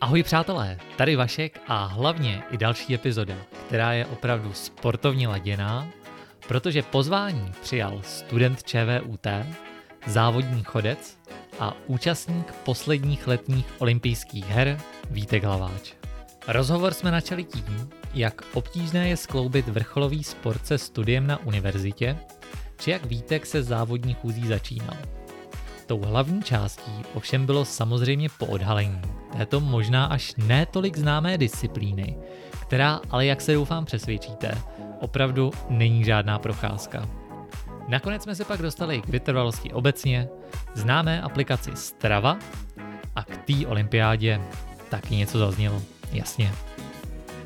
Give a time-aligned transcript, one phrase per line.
[0.00, 3.34] Ahoj přátelé, tady Vašek a hlavně i další epizoda,
[3.66, 5.88] která je opravdu sportovně laděná,
[6.48, 9.26] protože pozvání přijal student ČVUT,
[10.06, 11.18] závodní chodec
[11.60, 14.80] a účastník posledních letních olympijských her
[15.10, 15.92] Vítek Hlaváč.
[16.48, 22.18] Rozhovor jsme načali tím, jak obtížné je skloubit vrcholový sport se studiem na univerzitě,
[22.78, 24.96] či jak Vítek se závodní chůzí začínal.
[25.86, 29.00] Tou hlavní částí ovšem bylo samozřejmě po odhalení
[29.36, 32.18] této možná až ne tolik známé disciplíny,
[32.62, 34.58] která ale jak se doufám přesvědčíte,
[35.00, 37.08] opravdu není žádná procházka.
[37.88, 40.28] Nakonec jsme se pak dostali k vytrvalosti obecně,
[40.74, 42.38] známé aplikaci Strava
[43.16, 44.40] a k té olympiádě
[44.88, 45.82] taky něco zaznělo,
[46.12, 46.52] jasně.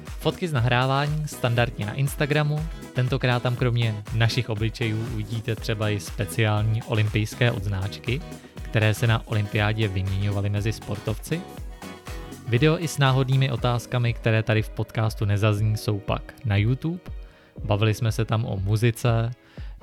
[0.05, 6.83] Fotky z nahrávání standardně na Instagramu, tentokrát tam kromě našich obličejů uvidíte třeba i speciální
[6.83, 8.21] olympijské odznáčky,
[8.63, 11.41] které se na olympiádě vyměňovaly mezi sportovci.
[12.49, 17.01] Video i s náhodnými otázkami, které tady v podcastu nezazní, jsou pak na YouTube.
[17.65, 19.31] Bavili jsme se tam o muzice,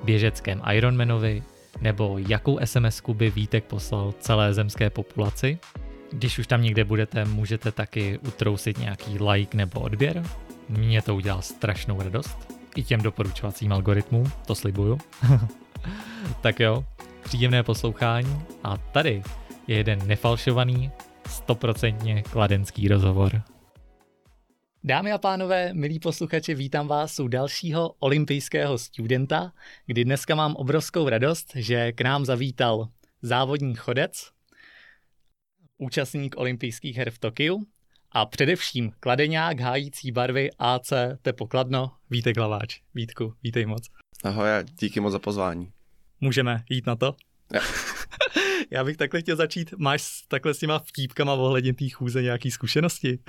[0.04, 1.42] běžeckém Ironmanovi,
[1.80, 5.58] nebo jakou sms by Vítek poslal celé zemské populaci.
[6.12, 10.22] Když už tam někde budete, můžete taky utrousit nějaký like nebo odběr.
[10.68, 12.57] Mně to udělá strašnou radost.
[12.78, 14.98] I těm doporučovacím algoritmům, to slibuju.
[16.40, 16.84] tak jo,
[17.24, 19.22] příjemné poslouchání a tady
[19.66, 20.90] je jeden nefalšovaný,
[21.28, 23.42] stoprocentně kladenský rozhovor.
[24.84, 29.52] Dámy a pánové, milí posluchači, vítám vás u dalšího olympijského studenta,
[29.86, 32.88] kdy dneska mám obrovskou radost, že k nám zavítal
[33.22, 34.30] závodní chodec,
[35.78, 37.66] účastník olympijských her v Tokiu
[38.12, 40.92] a především kladeňák hájící barvy AC
[41.22, 42.80] Tepokladno, Vítek Hlaváč.
[42.94, 43.88] Vítku, vítej moc.
[44.24, 45.72] Ahoj a díky moc za pozvání.
[46.20, 47.14] Můžeme jít na to?
[47.52, 47.60] Ja.
[48.70, 49.74] Já bych takhle chtěl začít.
[49.78, 53.18] Máš takhle s těma vtípkama ohledně té chůze nějaký zkušenosti?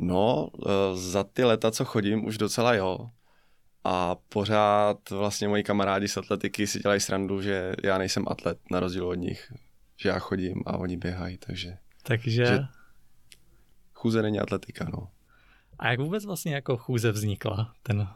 [0.00, 3.10] No, eh, za ty leta, co chodím, už docela jo.
[3.84, 8.80] A pořád vlastně moji kamarádi z atletiky si dělají srandu, že já nejsem atlet, na
[8.80, 9.52] rozdíl od nich.
[9.96, 11.76] Že já chodím a oni běhají, takže...
[12.02, 12.46] Takže...
[12.46, 12.58] Že
[13.98, 15.08] chůze není atletika, no.
[15.78, 17.74] A jak vůbec vlastně jako chůze vznikla?
[17.82, 18.08] Ten...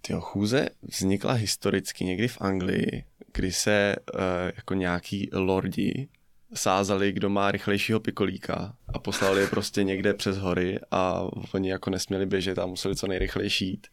[0.00, 4.20] Tyjo, chůze vznikla historicky někdy v Anglii, kdy se uh,
[4.56, 6.08] jako nějaký lordi
[6.54, 11.22] sázali, kdo má rychlejšího pikolíka a poslali je prostě někde přes hory a
[11.54, 13.86] oni jako nesměli běžet a museli co nejrychlejší jít.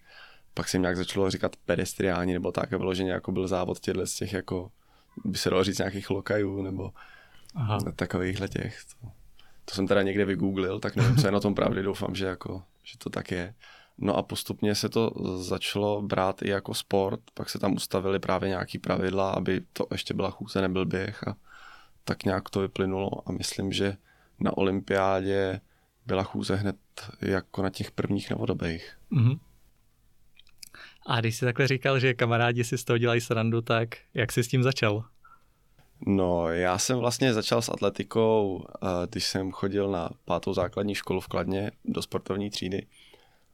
[0.53, 4.07] Pak se jim nějak začalo říkat pedestriáni nebo tak a vyloženě jako byl závod těchto
[4.07, 4.71] z těch jako,
[5.25, 6.91] by se dalo říct nějakých lokajů nebo
[7.55, 7.79] Aha.
[7.95, 8.79] takovýchhle těch.
[9.01, 9.11] To,
[9.69, 12.63] to jsem teda někde vygooglil, tak nevím, co je na tom pravdy, doufám, že, jako,
[12.83, 13.53] že to tak je.
[13.97, 18.49] No a postupně se to začalo brát i jako sport, pak se tam ustavili právě
[18.49, 21.35] nějaký pravidla, aby to ještě byla chůze, nebyl běh a
[22.03, 23.97] tak nějak to vyplynulo a myslím, že
[24.39, 25.61] na olympiádě
[26.05, 26.75] byla chůze hned
[27.21, 28.97] jako na těch prvních novodobých.
[29.11, 29.39] Mm-hmm.
[31.05, 34.43] A když jsi takhle říkal, že kamarádi si z toho dělají srandu, tak jak jsi
[34.43, 35.05] s tím začal?
[36.07, 38.65] No, já jsem vlastně začal s atletikou,
[39.09, 42.87] když jsem chodil na pátou základní školu v Kladně do sportovní třídy.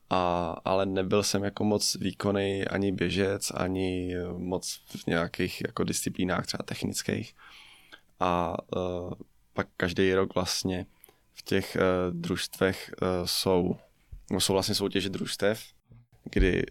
[0.09, 6.45] A, ale nebyl jsem jako moc výkonný ani běžec, ani moc v nějakých jako disciplínách
[6.45, 7.35] třeba technických
[8.19, 9.13] a uh,
[9.53, 10.85] pak každý rok vlastně
[11.33, 12.91] v těch uh, družstvech
[13.25, 13.75] jsou,
[14.31, 15.63] no, jsou vlastně soutěže družstev,
[16.23, 16.63] kdy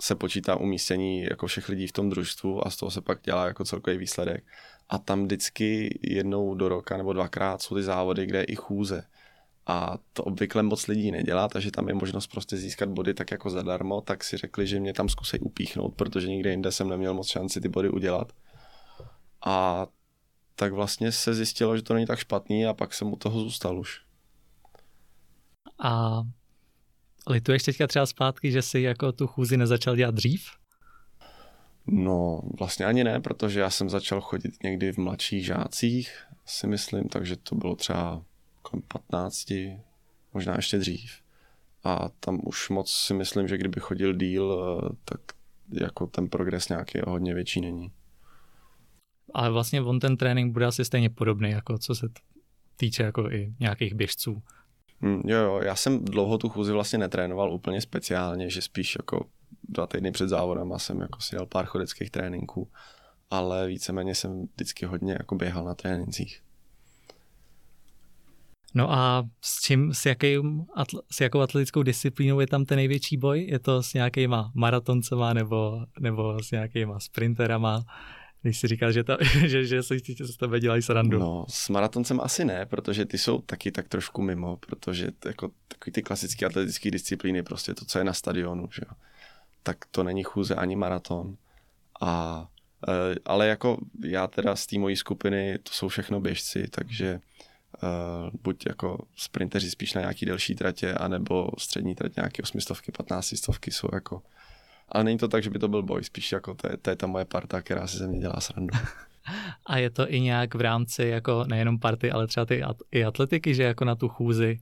[0.00, 3.46] se počítá umístění jako všech lidí v tom družstvu a z toho se pak dělá
[3.46, 4.44] jako celkový výsledek.
[4.88, 9.04] A tam vždycky jednou do roka nebo dvakrát jsou ty závody, kde je i chůze.
[9.66, 13.50] A to obvykle moc lidí nedělá, takže tam je možnost prostě získat body tak jako
[13.50, 17.28] zadarmo, tak si řekli, že mě tam zkusej upíchnout, protože nikde jinde jsem neměl moc
[17.28, 18.32] šanci ty body udělat.
[19.46, 19.86] A
[20.54, 23.78] tak vlastně se zjistilo, že to není tak špatný a pak jsem u toho zůstal
[23.78, 24.00] už.
[25.82, 26.22] A
[27.26, 30.57] lituješ teďka třeba zpátky, že jsi jako tu chůzi nezačal dělat dřív?
[31.90, 37.08] No, vlastně ani ne, protože já jsem začal chodit někdy v mladších žácích, si myslím,
[37.08, 38.22] takže to bylo třeba
[38.62, 39.52] kolem 15,
[40.34, 41.12] možná ještě dřív.
[41.84, 45.20] A tam už moc si myslím, že kdyby chodil díl, eh, tak
[45.72, 47.92] jako ten progres nějaký hodně větší není
[49.34, 52.08] ale vlastně on ten trénink bude asi stejně podobný, jako co se
[52.76, 54.42] týče jako i nějakých běžců.
[55.00, 59.26] Hmm, jo, jo, já jsem dlouho tu chůzi vlastně netrénoval úplně speciálně, že spíš jako
[59.68, 62.68] dva týdny před závodem a jsem jako si dal pár chodeckých tréninků,
[63.30, 66.42] ale víceméně jsem vždycky hodně jako běhal na trénincích.
[68.74, 70.66] No a s čím, s, jakým,
[71.10, 73.46] s jakou atletickou disciplínou je tam ten největší boj?
[73.50, 77.84] Je to s nějakýma maratoncema nebo, nebo s nějakýma sprinterama?
[78.42, 79.16] když si říkal, že, to,
[79.46, 81.18] že, že se z tebe dělají srandu.
[81.18, 85.92] No, s maratoncem asi ne, protože ty jsou taky tak trošku mimo, protože jako takový
[85.92, 88.96] ty klasické atletické disciplíny, prostě to, co je na stadionu, že jo,
[89.68, 91.36] tak to není chůze ani maraton.
[92.00, 92.46] A,
[92.88, 97.20] e, ale jako já teda z té mojí skupiny, to jsou všechno běžci, takže
[97.82, 103.70] uh, buď jako sprinteři spíš na nějaký delší tratě, anebo střední trať nějaké osmistovky, patnáctistovky
[103.70, 104.22] jsou jako
[104.92, 106.96] ale není to tak, že by to byl boj, spíš jako to je, to je
[106.96, 108.78] ta moje parta, která si ze mě dělá srandu.
[109.66, 112.62] A je to i nějak v rámci jako nejenom party, ale třeba ty
[112.92, 114.60] i atletiky, že jako na tu chůzi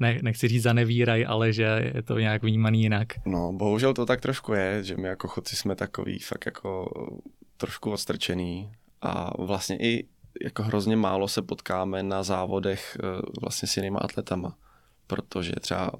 [0.00, 3.08] ne, nechci říct zanevíraj, ale že je to nějak vnímaný jinak.
[3.26, 6.88] No, bohužel to tak trošku je, že my jako chodci jsme takový fakt jako
[7.56, 10.06] trošku odstrčený a vlastně i
[10.42, 14.56] jako hrozně málo se potkáme na závodech eh, vlastně s jinýma atletama,
[15.06, 15.90] protože třeba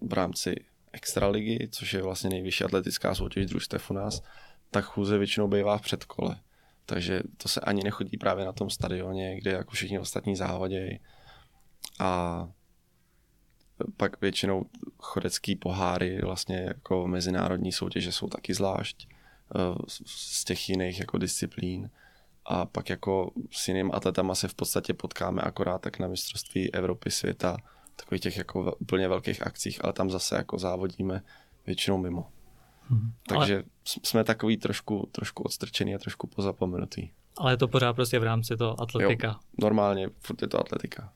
[0.00, 0.54] v rámci
[0.92, 4.22] extraligy, což je vlastně nejvyšší atletická soutěž družstev u nás,
[4.70, 6.36] tak chůze většinou bývá v předkole.
[6.86, 11.00] Takže to se ani nechodí právě na tom stadioně, kde jako všichni ostatní závodějí.
[11.98, 12.48] A
[13.96, 14.66] pak většinou
[14.98, 19.58] chodecký poháry, vlastně jako mezinárodní soutěže jsou taky zvlášť eh,
[20.06, 21.90] z těch jiných jako disciplín.
[22.44, 27.10] A pak jako s jiným atletama se v podstatě potkáme akorát tak na mistrovství Evropy,
[27.10, 27.56] světa,
[27.96, 31.22] takových těch jako úplně velkých akcích, ale tam zase jako závodíme
[31.66, 32.30] většinou mimo.
[32.82, 33.12] Hmm.
[33.28, 33.64] Takže ale...
[34.04, 37.10] jsme takový trošku, trošku odstrčený a trošku pozapomenutý.
[37.38, 39.28] Ale je to pořád prostě v rámci toho atletika.
[39.28, 41.12] Jo, normálně, furt je to atletika.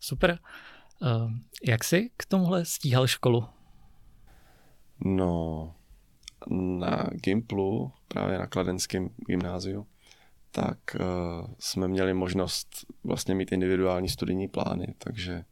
[0.00, 0.38] Super.
[1.02, 1.32] Uh,
[1.64, 3.48] jak jsi k tomuhle stíhal školu?
[5.04, 5.74] No,
[6.50, 9.86] na Gimplu, právě na Kladenském gymnáziu,
[10.50, 15.44] tak uh, jsme měli možnost vlastně mít individuální studijní plány, takže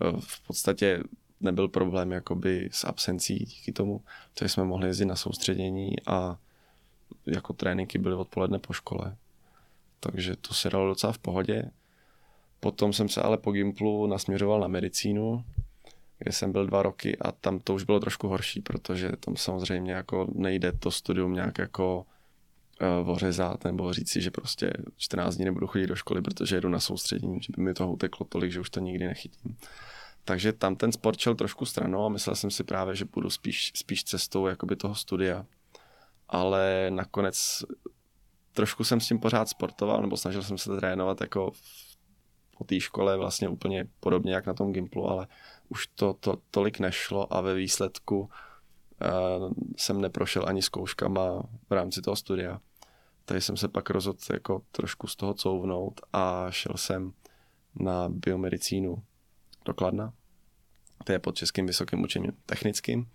[0.00, 1.02] uh, v podstatě
[1.40, 4.04] nebyl problém jakoby s absencí díky tomu,
[4.34, 6.38] takže jsme mohli jezdit na soustředění a
[7.26, 9.16] jako tréninky byly odpoledne po škole.
[10.00, 11.70] Takže to se dalo docela v pohodě.
[12.60, 15.44] Potom jsem se ale po Gimplu nasměřoval na medicínu,
[16.18, 19.92] kde jsem byl dva roky a tam to už bylo trošku horší, protože tam samozřejmě
[19.92, 22.06] jako nejde to studium nějak jako
[23.02, 26.68] uh, ořezat nebo říct si, že prostě 14 dní nebudu chodit do školy, protože jedu
[26.68, 29.56] na soustředění, že by mi toho uteklo tolik, že už to nikdy nechytím.
[30.24, 33.72] Takže tam ten sport šel trošku stranou a myslel jsem si právě, že budu spíš,
[33.74, 35.46] spíš cestou jakoby toho studia.
[36.28, 37.64] Ale nakonec
[38.52, 41.52] trošku jsem s tím pořád sportoval, nebo snažil jsem se trénovat jako
[42.60, 45.26] po té škole vlastně úplně podobně jak na tom Gimplu, ale
[45.68, 48.28] už to, to tolik nešlo a ve výsledku uh,
[49.76, 52.60] jsem neprošel ani zkouškama v rámci toho studia.
[53.24, 57.12] Tady jsem se pak rozhodl jako trošku z toho couvnout a šel jsem
[57.74, 59.02] na biomedicínu
[59.64, 60.12] do Kladna.
[61.04, 63.08] To je pod Českým vysokým učením technickým.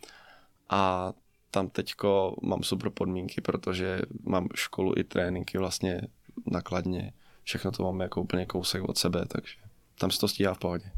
[0.70, 1.14] A
[1.52, 6.02] tam teďko mám super podmínky, protože mám školu i tréninky vlastně
[6.46, 7.14] nakladně.
[7.46, 9.56] Všechno to mám jako úplně kousek od sebe, takže
[10.00, 10.92] tam se to stíhá v pohodě.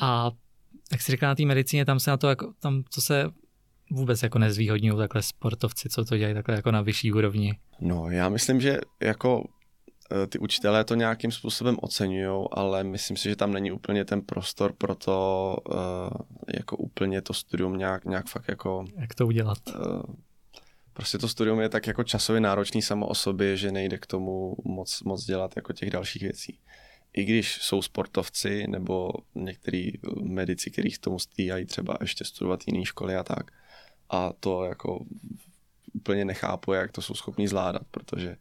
[0.00, 0.30] A
[0.92, 3.30] jak jsi říkal na té medicíně, tam se na to, jako, tam co se
[3.90, 7.58] vůbec jako nezvýhodňují takhle sportovci, co to dělají takhle jako na vyšší úrovni?
[7.80, 9.44] No, já myslím, že jako
[10.12, 14.22] eh, ty učitelé to nějakým způsobem oceňují, ale myslím si, že tam není úplně ten
[14.22, 18.84] prostor pro to eh, jako úplně to studium nějak, nějak fakt jako...
[18.96, 19.58] Jak to udělat?
[20.96, 24.06] Eh, prostě to studium je tak jako časově náročný samo o sobě, že nejde k
[24.06, 26.58] tomu moc, moc dělat jako těch dalších věcí.
[27.12, 32.84] I když jsou sportovci nebo některý medici, kteří k tomu stíhají třeba ještě studovat jiné
[32.84, 33.50] školy a tak,
[34.10, 35.04] a to jako
[35.92, 38.36] úplně nechápu, jak to jsou schopni zvládat, protože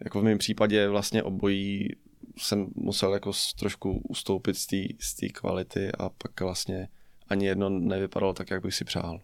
[0.00, 1.88] jako v mém případě vlastně obojí
[2.36, 4.56] jsem musel jako trošku ustoupit
[5.00, 6.88] z té kvality a pak vlastně
[7.28, 9.20] ani jedno nevypadalo tak, jak bych si přál.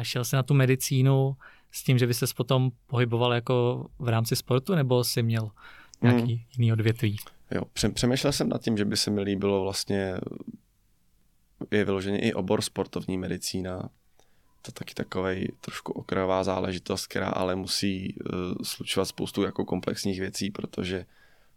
[0.00, 1.36] A šel jsi na tu medicínu
[1.72, 5.50] s tím, že by se potom pohyboval jako v rámci sportu, nebo jsi měl
[6.02, 6.44] nějaký hmm.
[6.58, 7.16] jiný odvětví?
[7.50, 7.62] Jo,
[7.94, 10.14] přemýšlel jsem nad tím, že by se mi líbilo vlastně
[11.70, 13.88] je vyloženě i obor sportovní medicína,
[14.62, 20.50] to taky takový trošku okrajová záležitost, která ale musí uh, slučovat spoustu jako komplexních věcí,
[20.50, 21.06] protože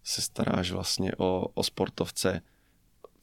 [0.03, 2.41] se staráš vlastně o, o sportovce,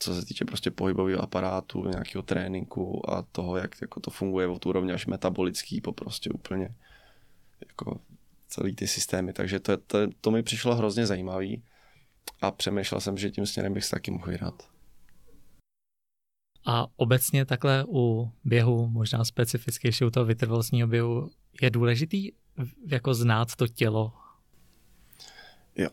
[0.02, 4.66] co se týče prostě pohybového aparátu, nějakého tréninku a toho, jak jako to funguje od
[4.66, 6.74] úrovně až metabolický po prostě úplně
[7.68, 8.00] jako
[8.48, 9.32] celý ty systémy.
[9.32, 11.62] Takže to, to, to mi přišlo hrozně zajímavý
[12.40, 14.68] a přemýšlel jsem, že tím směrem bych se taky mohl vydat.
[16.66, 21.30] A obecně takhle u běhu, možná specificky u toho vytrvalostního běhu,
[21.62, 22.32] je důležitý
[22.86, 24.12] jako znát to tělo?
[25.76, 25.88] Jo,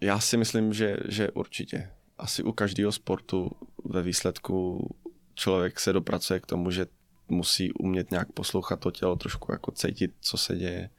[0.00, 1.90] já si myslím, že, že určitě.
[2.20, 3.50] Asi u každého sportu
[3.84, 4.88] ve výsledku
[5.34, 6.86] člověk se dopracuje k tomu, že
[7.28, 10.90] musí umět nějak poslouchat to tělo, trošku jako cítit, co se děje.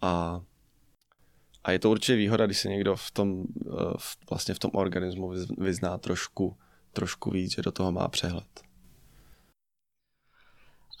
[0.00, 0.40] A,
[1.64, 4.70] a je to určitě výhoda, když se někdo v tom, eh, v, vlastně v tom
[4.74, 6.56] organismu vyzná trošku,
[6.92, 8.60] trošku víc, že do toho má přehled.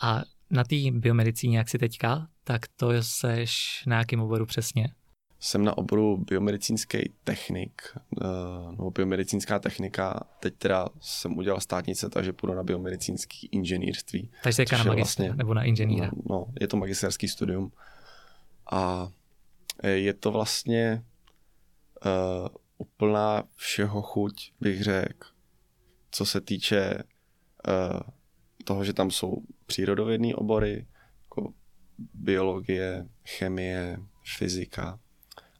[0.02, 4.94] A na té biomedicíně, jak si teďka, tak to seš na jakém oboru přesně?
[5.40, 10.20] Jsem na oboru biomedicínský technik, eh, nebo biomedicínská technika.
[10.40, 14.30] Teď teda jsem udělal státnice, takže půjdu na biomedicínský inženýrství.
[14.42, 16.06] Takže na magistra, vlastně, nebo na inženýra?
[16.06, 17.72] No, no, je to magisterský studium.
[18.70, 19.08] A
[19.82, 21.04] eh, je to vlastně
[22.06, 25.28] uh, úplná všeho chuť, bych řekl,
[26.10, 27.02] co se týče
[27.68, 28.00] uh,
[28.64, 30.86] toho, že tam jsou přírodovědné obory,
[31.24, 31.52] jako
[32.14, 33.98] biologie, chemie,
[34.36, 34.98] fyzika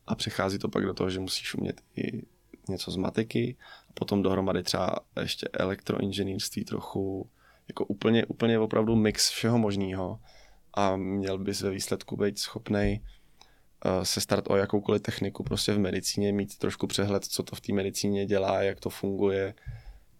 [0.08, 2.22] a přechází to pak do toho, že musíš umět i
[2.68, 3.56] něco z matiky
[3.94, 7.30] potom dohromady třeba ještě elektroinženýrství trochu,
[7.68, 10.20] jako úplně, úplně opravdu mix všeho možného
[10.74, 13.00] a měl bys ve výsledku být schopný
[13.84, 17.60] uh, se starat o jakoukoliv techniku prostě v medicíně, mít trošku přehled, co to v
[17.60, 19.54] té medicíně dělá, jak to funguje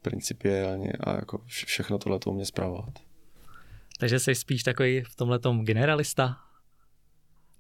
[0.02, 2.98] principiálně a jako všechno tohle to mě zpravovat.
[3.98, 6.47] Takže jsi spíš takový v tomhle generalista?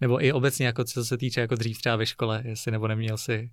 [0.00, 3.16] Nebo i obecně, jako co se týče jako dřív třeba ve škole, jestli nebo neměl
[3.16, 3.50] si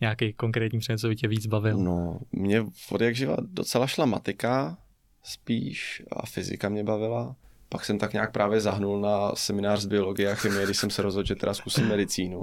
[0.00, 1.78] nějaký konkrétní předmět, co by tě víc bavil?
[1.78, 4.78] No, mě od jak živa docela šla matika
[5.22, 7.36] spíš a fyzika mě bavila.
[7.68, 11.02] Pak jsem tak nějak právě zahnul na seminář z biologie a chemie, když jsem se
[11.02, 12.42] rozhodl, že teda zkusím medicínu.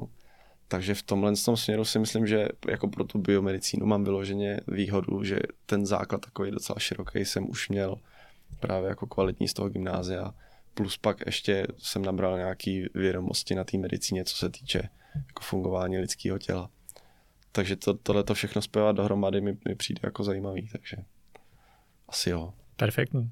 [0.67, 5.23] Takže v tomhle tom směru si myslím, že jako pro tu biomedicínu mám vyloženě výhodu,
[5.23, 7.95] že ten základ takový docela široký jsem už měl
[8.59, 10.33] právě jako kvalitní z toho gymnázia.
[10.79, 15.97] Plus pak ještě jsem nabral nějaký vědomosti na té medicíně, co se týče jako fungování
[15.97, 16.69] lidského těla.
[17.51, 20.97] Takže to, tohle to všechno spojovat dohromady mi, mi přijde jako zajímavý, takže
[22.07, 22.53] asi jo.
[22.75, 23.31] Perfektní.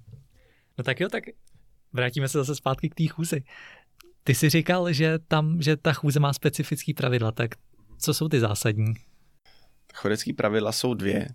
[0.77, 1.24] No tak jo, tak
[1.94, 3.44] vrátíme se zase zpátky k té chůzi.
[4.24, 7.56] Ty jsi říkal, že tam, že ta chůze má specifický pravidla, tak
[7.98, 8.94] co jsou ty zásadní?
[9.94, 11.27] Chodecké pravidla jsou dvě,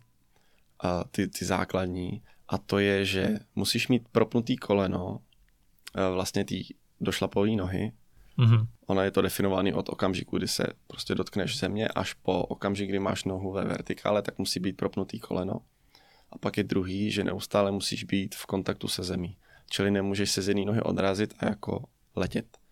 [0.81, 5.21] a ty, ty základní, a to je, že musíš mít propnutý koleno,
[6.15, 6.65] vlastně ty
[7.01, 7.93] došlapové nohy.
[8.39, 8.67] Mm-hmm.
[8.87, 12.99] Ona je to definovaný od okamžiku, kdy se prostě dotkneš země, až po okamžik, kdy
[12.99, 15.61] máš nohu ve vertikále, tak musí být propnutý koleno.
[16.31, 19.37] A pak je druhý, že neustále musíš být v kontaktu se zemí.
[19.71, 21.85] Čili nemůžeš se z jedné nohy odrazit a jako
[22.17, 22.63] letět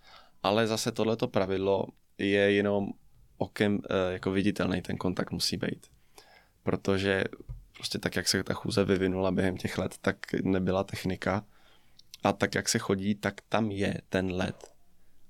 [0.42, 1.86] ale zase tohleto pravidlo
[2.18, 2.92] je jenom
[3.36, 5.86] okem eh, jako viditelný, ten kontakt musí být.
[6.62, 7.24] Protože
[7.74, 11.44] prostě tak, jak se ta chůze vyvinula během těch let, tak nebyla technika
[12.22, 14.72] a tak, jak se chodí, tak tam je ten led,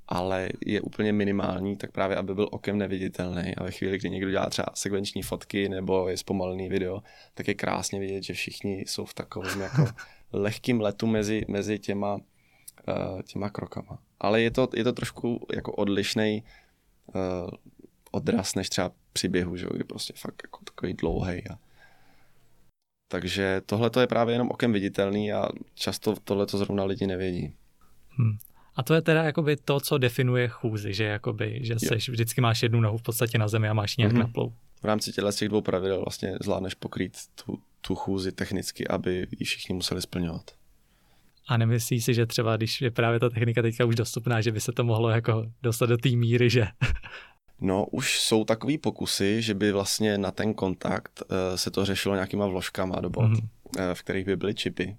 [0.09, 4.31] ale je úplně minimální, tak právě, aby byl okem neviditelný a ve chvíli, kdy někdo
[4.31, 7.03] dělá třeba sekvenční fotky nebo je zpomalený video,
[7.35, 9.87] tak je krásně vidět, že všichni jsou v takovém jako
[10.33, 15.73] lehkým letu mezi, mezi těma, uh, těma krokama ale je to, je to trošku jako
[15.73, 16.45] odlišný
[17.07, 17.51] uh,
[18.11, 21.49] odraz než třeba při běhu, že, kdy prostě fakt jako takový dlouhý.
[21.49, 21.59] A...
[23.11, 27.55] Takže tohle je právě jenom okem viditelný a často tohle to zrovna lidi nevědí.
[28.09, 28.39] Hmm.
[28.77, 32.63] A to je teda jakoby to, co definuje chůzi, že, jakoby, že seš, vždycky máš
[32.63, 34.19] jednu nohu v podstatě na zemi a máš nějak mm-hmm.
[34.19, 34.53] na plou.
[34.83, 39.47] V rámci těchto těch dvou pravidel vlastně zvládneš pokrýt tu, tu chůzi technicky, aby ji
[39.47, 40.51] všichni museli splňovat.
[41.49, 44.61] A nemyslí si, že třeba, když je právě ta technika teďka už dostupná, že by
[44.61, 46.67] se to mohlo jako dostat do té míry, že...
[47.61, 52.15] No, už jsou takový pokusy, že by vlastně na ten kontakt uh, se to řešilo
[52.15, 53.49] nějakýma vložkama do bot, mm-hmm.
[53.79, 54.97] uh, v kterých by byly čipy.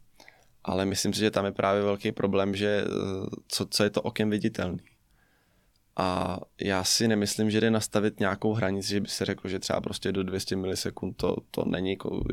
[0.63, 4.01] Ale myslím si, že tam je právě velký problém, že uh, co, co je to
[4.01, 4.79] okem viditelný.
[5.97, 9.81] A já si nemyslím, že jde nastavit nějakou hranici, že by se řeklo, že třeba
[9.81, 12.23] prostě do 200 milisekund to, to není jako,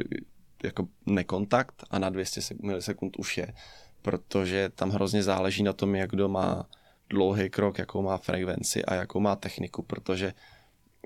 [0.63, 3.53] jako nekontakt a na 200 milisekund už je
[4.03, 6.67] protože tam hrozně záleží na tom, jak kdo má
[7.11, 10.27] dlouhý krok, jakou má frekvenci a jakou má techniku, protože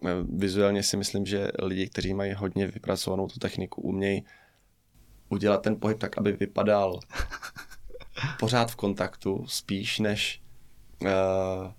[0.04, 4.24] eh, vizuálně si myslím, že lidi, kteří mají hodně vypracovanou tu techniku, umějí
[5.28, 7.00] udělat ten pohyb tak, aby vypadal
[8.38, 10.42] pořád v kontaktu, spíš než
[11.02, 11.72] uh,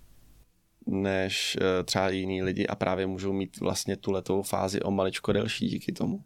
[0.86, 5.32] než uh, třeba jiní lidi a právě můžou mít vlastně tu letovou fázi o maličko
[5.32, 6.24] delší díky tomu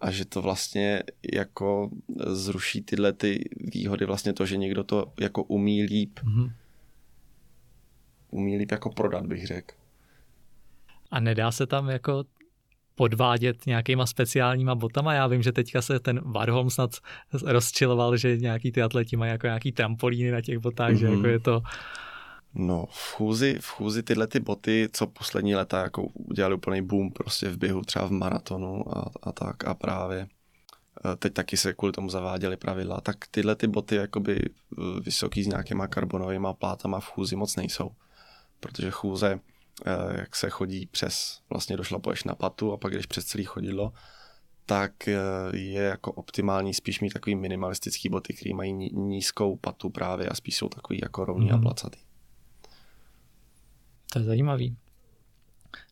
[0.00, 1.02] a že to vlastně
[1.34, 1.90] jako
[2.26, 6.52] zruší tyhle ty výhody, vlastně to, že někdo to jako umí líp, mm-hmm.
[8.36, 9.74] Umí líp jako prodat, bych řekl.
[11.10, 12.24] A nedá se tam jako
[12.94, 15.14] podvádět nějakýma speciálníma botama.
[15.14, 16.90] Já vím, že teďka se ten Warholm snad
[17.44, 20.98] rozčiloval, že nějaký ty atleti mají jako nějaký trampolíny na těch botách, mm-hmm.
[20.98, 21.62] že jako je to
[22.58, 27.10] No, v chůzi, v chůzi tyhle ty boty, co poslední leta jako udělali úplný boom
[27.10, 30.26] prostě v běhu, třeba v maratonu a, a tak a právě
[31.04, 35.42] eh, teď taky se kvůli tomu zaváděly pravidla, tak tyhle ty boty jakoby eh, vysoký
[35.42, 37.90] s nějakýma karbonovými plátama v chůzi moc nejsou.
[38.60, 39.40] Protože chůze,
[40.16, 43.92] jak se chodí přes, vlastně došlapuješ na patu a pak když přes celý chodidlo,
[44.66, 45.06] tak
[45.52, 50.56] je jako optimální spíš mít takový minimalistický boty, které mají nízkou patu právě a spíš
[50.56, 51.52] jsou takový jako rovný mm.
[51.52, 51.62] a mhm.
[51.62, 51.98] placatý.
[54.12, 54.76] To je zajímavý.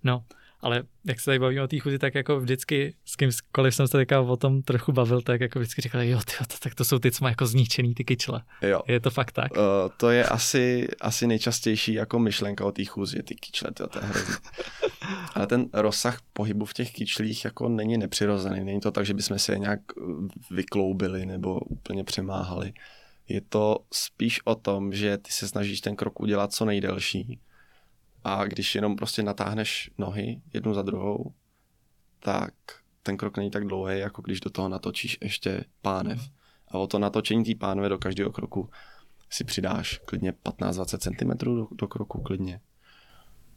[0.04, 0.24] No,
[0.64, 3.98] ale jak se tady bavíme o té chuzi, tak jako vždycky s kýmkoliv jsem se
[3.98, 6.98] teďka o tom trochu bavil, tak jako vždycky říkal, jo, tyjo, to, tak to jsou
[6.98, 8.42] ty, co mají jako zničený ty kyčle.
[8.62, 8.80] Jo.
[8.86, 9.52] Je to fakt tak?
[9.52, 9.62] Uh,
[9.96, 14.04] to je asi, asi nejčastější jako myšlenka o té chůzi, ty kyčle, tyjo, to je
[14.04, 14.34] hrozný.
[15.34, 18.64] Ale ten rozsah pohybu v těch kyčlích jako není nepřirozený.
[18.64, 19.80] Není to tak, že bychom si je nějak
[20.50, 22.72] vykloubili nebo úplně přemáhali.
[23.28, 27.40] Je to spíš o tom, že ty se snažíš ten krok udělat co nejdelší
[28.24, 31.32] a když jenom prostě natáhneš nohy jednu za druhou,
[32.18, 32.54] tak
[33.02, 36.18] ten krok není tak dlouhý, jako když do toho natočíš ještě pánev.
[36.18, 36.28] Mhm.
[36.68, 38.70] A o to natočení té pánve do každého kroku
[39.30, 42.60] si přidáš klidně 15-20 cm do, do kroku, klidně.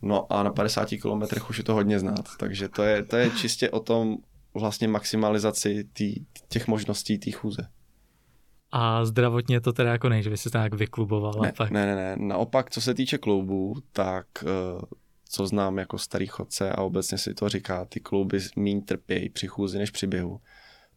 [0.01, 3.29] No a na 50 km už je to hodně znát, takže to je, to je
[3.29, 4.17] čistě o tom
[4.53, 6.15] vlastně maximalizaci tý,
[6.49, 7.67] těch možností té chůze.
[8.71, 11.33] A zdravotně to teda jako nej, že by se tak vykluboval.
[11.41, 11.71] Ne, tak.
[11.71, 12.15] ne, ne, ne.
[12.27, 14.85] Naopak, co se týče kloubů, tak eh,
[15.29, 19.47] co znám jako starý chodce a obecně si to říká, ty klouby méně trpějí při
[19.47, 20.41] chůzi než při běhu.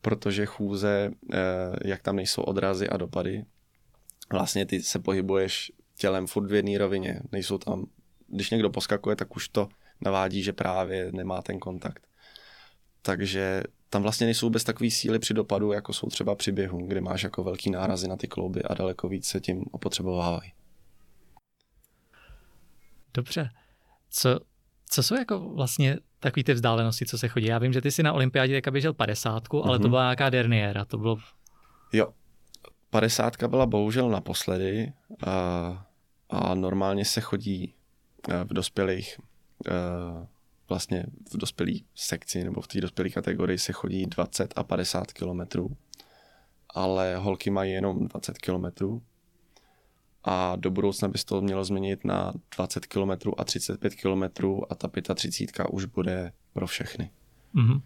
[0.00, 1.38] Protože chůze, eh,
[1.84, 3.44] jak tam nejsou odrazy a dopady,
[4.32, 7.20] vlastně ty se pohybuješ tělem furt v jedné rovině.
[7.32, 7.86] Nejsou tam,
[8.26, 9.68] když někdo poskakuje, tak už to
[10.00, 12.06] navádí, že právě nemá ten kontakt.
[13.02, 17.00] Takže tam vlastně nejsou vůbec takové síly při dopadu, jako jsou třeba při běhu, kde
[17.00, 20.52] máš jako velký nárazy na ty klouby a daleko víc se tím opotřebovávají.
[23.14, 23.50] Dobře.
[24.10, 24.40] Co,
[24.90, 27.46] co jsou jako vlastně takové ty vzdálenosti, co se chodí?
[27.46, 29.62] Já vím, že ty si na olympiádě teďka běžel 50, mm-hmm.
[29.64, 29.90] ale to mhm.
[29.90, 31.18] byla nějaká derniéra, to bylo...
[31.92, 32.12] Jo,
[32.90, 34.92] 50 byla bohužel naposledy
[35.26, 35.86] a,
[36.30, 37.74] a normálně se chodí
[38.44, 39.18] v dospělých
[40.70, 45.76] vlastně v dospělé sekci nebo v té dospělé kategorii se chodí 20 a 50 kilometrů,
[46.74, 49.02] ale holky mají jenom 20 kilometrů
[50.24, 54.22] a do budoucna by se to mělo změnit na 20 km a 35 km
[54.70, 57.10] a ta 35 už bude pro všechny.
[57.54, 57.82] Mm-hmm.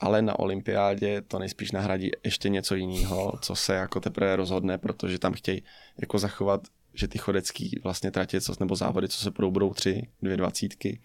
[0.00, 5.18] Ale na olympiádě to nejspíš nahradí ještě něco jiného, co se jako teprve rozhodne, protože
[5.18, 5.62] tam chtějí
[5.98, 10.08] jako zachovat, že ty chodecký vlastně tratě co, nebo závody, co se budou, budou tři,
[10.22, 11.00] dvě dvacítky,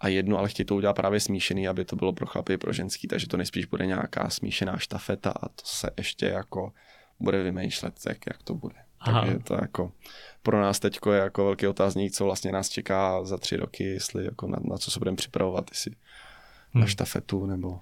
[0.00, 3.08] a jednu, ale chtějí to udělat právě smíšený, aby to bylo pro chlapy pro ženský,
[3.08, 6.72] takže to nejspíš bude nějaká smíšená štafeta a to se ještě jako
[7.20, 8.76] bude vymýšlet, jak, jak to bude.
[9.00, 9.20] Aha.
[9.20, 9.92] Takže to jako
[10.42, 14.24] pro nás teď je jako velký otázník, co vlastně nás čeká za tři roky, jestli
[14.24, 15.92] jako na, na co se budeme připravovat, jestli
[16.70, 16.80] hmm.
[16.80, 17.80] na štafetu nebo...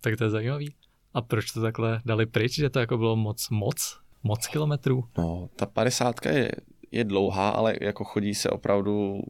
[0.00, 0.74] Tak to je zajímavý.
[1.14, 5.04] A proč to takhle dali pryč, že to jako bylo moc, moc, moc kilometrů?
[5.18, 6.52] No, ta padesátka je,
[6.90, 9.20] je dlouhá, ale jako chodí se opravdu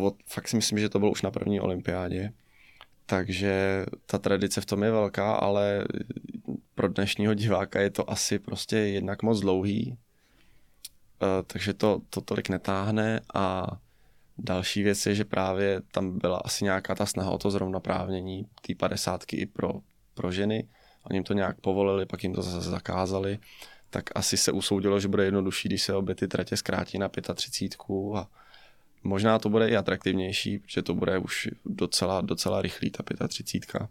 [0.00, 2.32] od, fakt si myslím, že to bylo už na první olympiádě.
[3.06, 5.84] Takže ta tradice v tom je velká, ale
[6.74, 9.98] pro dnešního diváka je to asi prostě jednak moc dlouhý,
[11.22, 13.66] eh, takže to, to tolik netáhne a
[14.38, 18.74] další věc je, že právě tam byla asi nějaká ta snaha o to zrovnoprávnění té
[18.74, 19.72] padesátky i pro,
[20.14, 20.68] pro ženy.
[21.04, 23.38] Oni jim to nějak povolili, pak jim to zase zakázali,
[23.90, 28.16] tak asi se usoudilo, že bude jednodušší, když se obě ty tratě zkrátí na 35
[28.16, 28.28] a
[29.02, 33.88] Možná to bude i atraktivnější, že to bude už docela, docela rychlý ta 35.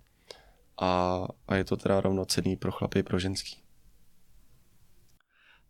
[0.81, 3.57] A, a je to teda rovnocený pro chlapy i pro ženský.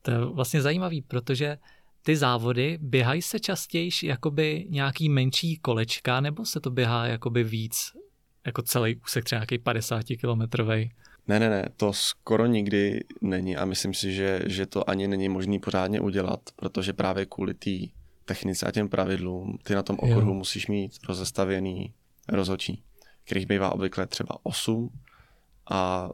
[0.01, 1.58] To je vlastně zajímavý, protože
[2.04, 7.91] ty závody běhají se častěji jakoby nějaký menší kolečka, nebo se to běhá jakoby víc,
[8.45, 10.91] jako celý úsek třeba nějaký 50 kilometrový?
[11.27, 15.30] Ne, ne, ne, to skoro nikdy není a myslím si, že, že to ani není
[15.30, 17.69] možný pořádně udělat, protože právě kvůli té
[18.26, 20.34] technice a těm pravidlům, ty na tom okruhu jo.
[20.34, 21.94] musíš mít rozestavěný
[22.30, 22.84] rozhočí,
[23.24, 24.90] kterých bývá obvykle třeba 8
[25.72, 26.10] a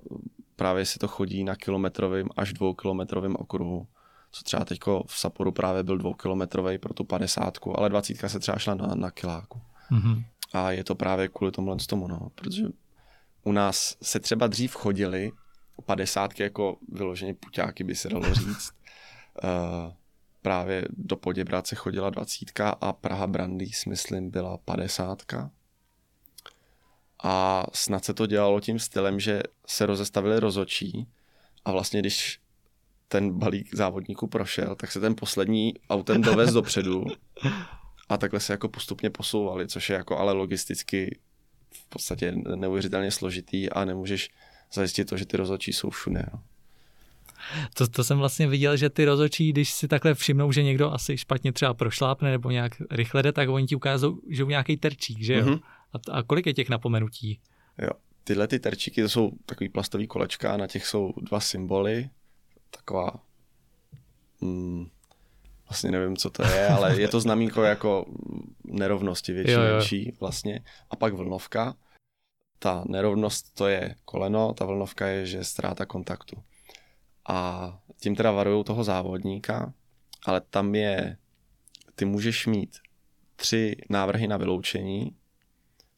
[0.56, 3.88] právě si to chodí na kilometrovém až dvoukilometrovém okruhu.
[4.32, 8.58] Co třeba teď v Saporu právě byl dvoukilometrový pro tu padesátku, ale dvacítka se třeba
[8.58, 9.62] šla na, na kiláku.
[9.91, 10.24] Mm-hmm.
[10.54, 12.63] A je to právě kvůli tomu tomu, no, protože
[13.43, 15.32] u nás se třeba dřív chodili
[15.86, 18.72] padesátky jako vyloženě puťáky, by se dalo říct.
[19.43, 19.91] Uh,
[20.47, 25.51] právě do Poděbrad se chodila dvacítka a Praha Brandýs, myslím, byla padesátka.
[27.23, 31.07] A snad se to dělalo tím stylem, že se rozestavili rozočí
[31.65, 32.39] a vlastně když
[33.07, 37.05] ten balík závodníků prošel, tak se ten poslední autem dovez dopředu
[38.10, 41.19] a takhle se jako postupně posouvali, což je jako ale logisticky
[41.71, 44.29] v podstatě neuvěřitelně složitý a nemůžeš
[44.73, 46.23] zajistit to, že ty rozhodčí jsou všude.
[46.33, 46.43] No.
[47.73, 51.17] To, to jsem vlastně viděl, že ty rozočí, když si takhle všimnou, že někdo asi
[51.17, 55.21] špatně třeba prošlápne nebo nějak rychle jde, tak oni ti ukážou, že jsou nějaký terčík,
[55.21, 55.45] že jo?
[55.45, 55.60] Mm-hmm.
[55.93, 57.39] A, a kolik je těch napomenutí?
[57.82, 57.89] Jo,
[58.23, 62.10] tyhle ty terčíky, to jsou takový plastový kolečka, na těch jsou dva symboly,
[62.71, 63.12] taková,
[64.41, 64.88] mm,
[65.69, 68.06] vlastně nevím, co to je, ale je to znamínko jako
[68.63, 69.78] nerovnosti větší, jo, jo.
[69.78, 70.63] větší vlastně.
[70.89, 71.76] A pak vlnovka,
[72.60, 76.36] ta nerovnost to je koleno, ta vlnovka je, že ztráta kontaktu
[77.27, 79.73] a tím teda varují toho závodníka,
[80.25, 81.17] ale tam je,
[81.95, 82.77] ty můžeš mít
[83.35, 85.15] tři návrhy na vyloučení,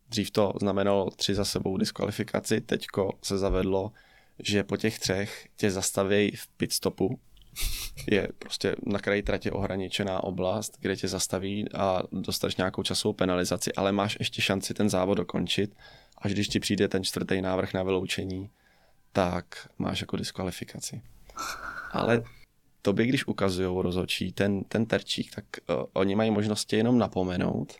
[0.09, 3.91] dřív to znamenalo tři za sebou diskvalifikaci, teďko se zavedlo,
[4.39, 7.19] že po těch třech tě zastaví v pitstopu,
[8.11, 13.73] je prostě na kraji tratě ohraničená oblast, kde tě zastaví a dostaneš nějakou časovou penalizaci,
[13.73, 15.75] ale máš ještě šanci ten závod dokončit,
[16.17, 18.49] až když ti přijde ten čtvrtý návrh na vyloučení,
[19.11, 21.01] tak máš jako diskvalifikaci.
[21.91, 22.23] Ale
[22.81, 27.73] to by, když ukazují rozhodčí ten, ten terčík, tak uh, oni mají možnosti jenom napomenout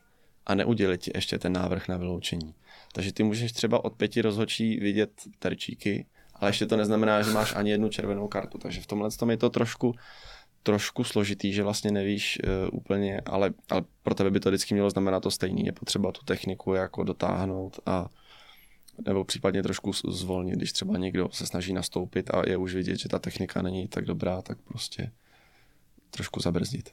[0.45, 2.53] a neudělit ti ještě ten návrh na vyloučení.
[2.93, 7.55] Takže ty můžeš třeba od pěti rozhodčí vidět terčíky, ale ještě to neznamená, že máš
[7.55, 8.57] ani jednu červenou kartu.
[8.57, 9.95] Takže v tomhle tom je to trošku,
[10.63, 14.89] trošku složitý, že vlastně nevíš uh, úplně, ale, ale pro tebe by to vždycky mělo
[14.89, 15.65] znamenat to stejný.
[15.65, 18.09] Je potřeba tu techniku jako dotáhnout a
[19.05, 23.09] nebo případně trošku zvolnit, když třeba někdo se snaží nastoupit a je už vidět, že
[23.09, 25.11] ta technika není tak dobrá, tak prostě
[26.09, 26.89] trošku zabrzdit.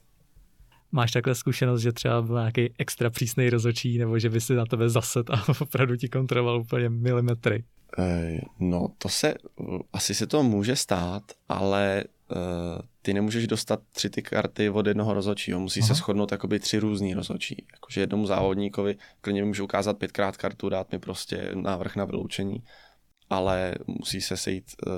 [0.92, 4.66] Máš takhle zkušenost, že třeba byl nějaký extra přísný rozočí, nebo že by si na
[4.66, 7.64] tebe zased a opravdu ti kontroloval úplně milimetry?
[8.60, 9.34] No, to se,
[9.92, 12.04] asi se to může stát, ale
[13.02, 15.86] ty nemůžeš dostat tři ty karty od jednoho rozhodčího, musí Aha.
[15.86, 17.66] se shodnout jakoby tři různý rozhodčí.
[17.72, 22.62] Jakože jednomu závodníkovi klidně můžu ukázat pětkrát kartu, dát mi prostě návrh na vyloučení,
[23.30, 24.92] ale musí se sejít uh,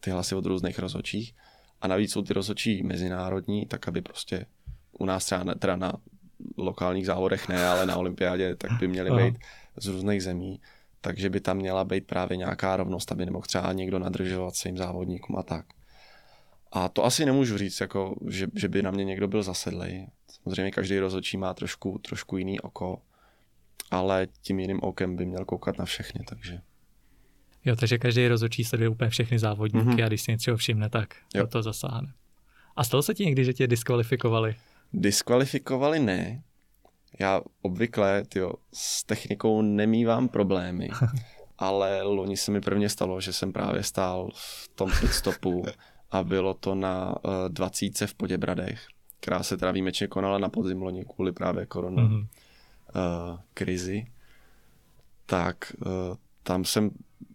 [0.00, 1.34] ty hlasy od různých rozhodčích.
[1.80, 4.46] A navíc jsou ty rozhodčí mezinárodní, tak aby prostě
[4.98, 5.92] u nás třeba ne, teda na
[6.56, 9.38] lokálních závodech ne, ale na olympiádě, tak by měly být
[9.76, 10.60] z různých zemí
[11.06, 15.36] takže by tam měla být právě nějaká rovnost, aby nemohl třeba někdo nadržovat svým závodníkům
[15.36, 15.66] a tak.
[16.76, 20.06] A to asi nemůžu říct, jako, že, že by na mě někdo byl zasedlej.
[20.42, 23.02] Samozřejmě každý rozhodčí má trošku, trošku jiný oko,
[23.90, 26.60] ale tím jiným okem by měl koukat na všechny, takže...
[27.64, 30.04] Jo, takže každý rozhodčí sleduje úplně všechny závodníky mm-hmm.
[30.04, 31.46] a když si něco všimne, tak jo.
[31.46, 32.12] to zasáhne.
[32.76, 34.54] A stalo se ti někdy, že tě diskvalifikovali?
[34.92, 36.42] Diskvalifikovali ne,
[37.20, 40.88] já obvykle tyjo, s technikou nemývám problémy,
[41.58, 45.64] ale loni se mi prvně stalo, že jsem právě stál v tom pitstopu
[46.10, 48.86] a bylo to na uh, eh, 20 v Poděbradech,
[49.20, 52.20] která se teda výjimečně konala na podzim loni kvůli právě korona mm-hmm.
[52.20, 54.06] uh, krizi.
[55.26, 56.90] Tak uh, tam jsem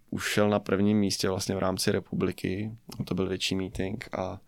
[0.09, 2.71] už šel na prvním místě vlastně v rámci republiky,
[3.05, 4.39] to byl větší meeting a,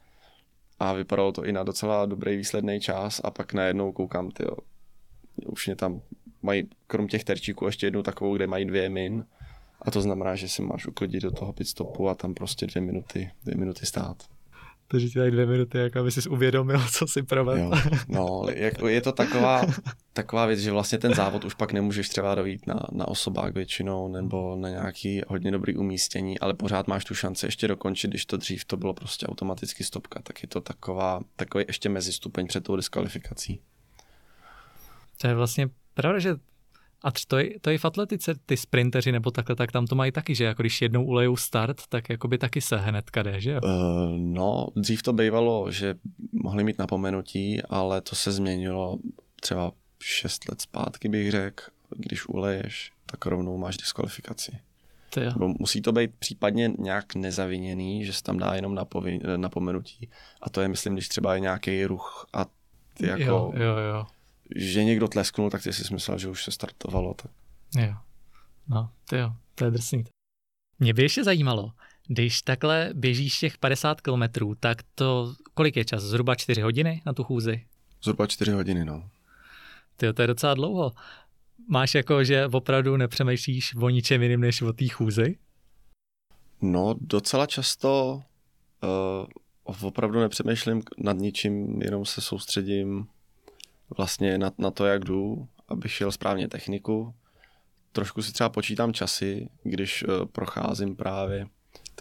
[0.80, 4.58] a vypadalo to i na docela dobrý výsledný čas a pak najednou koukám, tyjo,
[5.46, 6.02] už mě tam
[6.42, 9.26] mají, krom těch terčíků, ještě jednu takovou, kde mají dvě min.
[9.86, 13.32] A to znamená, že si máš uklidit do toho pitstopu a tam prostě dvě minuty,
[13.44, 14.24] dvě minuty stát.
[14.88, 17.72] Takže ti dají dvě minuty, jak aby jsi uvědomil, co si provedl.
[18.08, 19.66] no, jako je to taková,
[20.14, 24.08] taková věc, že vlastně ten závod už pak nemůžeš třeba dojít na, na osobák většinou
[24.08, 28.38] nebo na nějaký hodně dobrý umístění, ale pořád máš tu šanci ještě dokončit, když to
[28.38, 32.76] dřív to bylo prostě automaticky stopka, tak je to taková, takový ještě mezistupeň před tou
[32.76, 33.60] diskvalifikací.
[35.22, 36.36] To je vlastně pravda, že
[37.04, 40.12] a to je, to je v atletice, ty sprinteři nebo takhle, tak tam to mají
[40.12, 43.60] taky, že jako když jednou ulejou start, tak jakoby taky se hned jde, že jo?
[43.64, 45.96] Uh, no, dřív to bývalo, že
[46.32, 48.98] mohli mít napomenutí, ale to se změnilo
[49.42, 49.72] třeba
[50.04, 54.52] 6 let zpátky bych řekl, když uleješ, tak rovnou máš diskvalifikaci.
[55.10, 55.32] To jo.
[55.60, 60.10] musí to být případně nějak nezaviněný, že se tam dá jenom napovi- napomenutí.
[60.42, 62.46] A to je, myslím, když třeba je nějaký ruch a
[62.94, 63.24] ty jako...
[63.24, 64.06] Jo, jo, jo
[64.56, 67.14] že někdo tlesknul, tak ty si myslel, že už se startovalo.
[67.14, 67.32] Tak.
[67.78, 67.94] Jo.
[68.68, 70.04] No, to jo, to je drsný.
[70.80, 71.72] Mě by ještě zajímalo,
[72.08, 76.04] když takhle běžíš těch 50 kilometrů, tak to kolik je čas?
[76.04, 77.66] Zhruba 4 hodiny na tu chůzi?
[78.04, 79.10] Zhruba 4 hodiny, no.
[79.98, 80.92] Ty, to je docela dlouho.
[81.68, 85.38] Máš jako, že opravdu nepřemýšlíš o ničem jiným než o té chůzi?
[86.62, 88.22] No, docela často
[88.84, 93.08] uh, opravdu nepřemýšlím nad ničím, jenom se soustředím
[93.98, 97.14] vlastně na, na to, jak jdu, abych šel správně techniku.
[97.92, 101.48] Trošku si třeba počítám časy, když uh, procházím právě.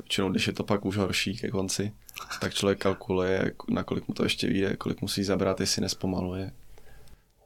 [0.00, 1.92] Většinou, když je to pak už horší ke konci,
[2.40, 6.52] tak člověk kalkuluje, na kolik mu to ještě vyjde, kolik musí zabrat, jestli nespomaluje.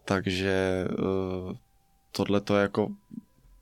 [0.05, 1.57] Takže uh,
[2.13, 2.89] tohle to jako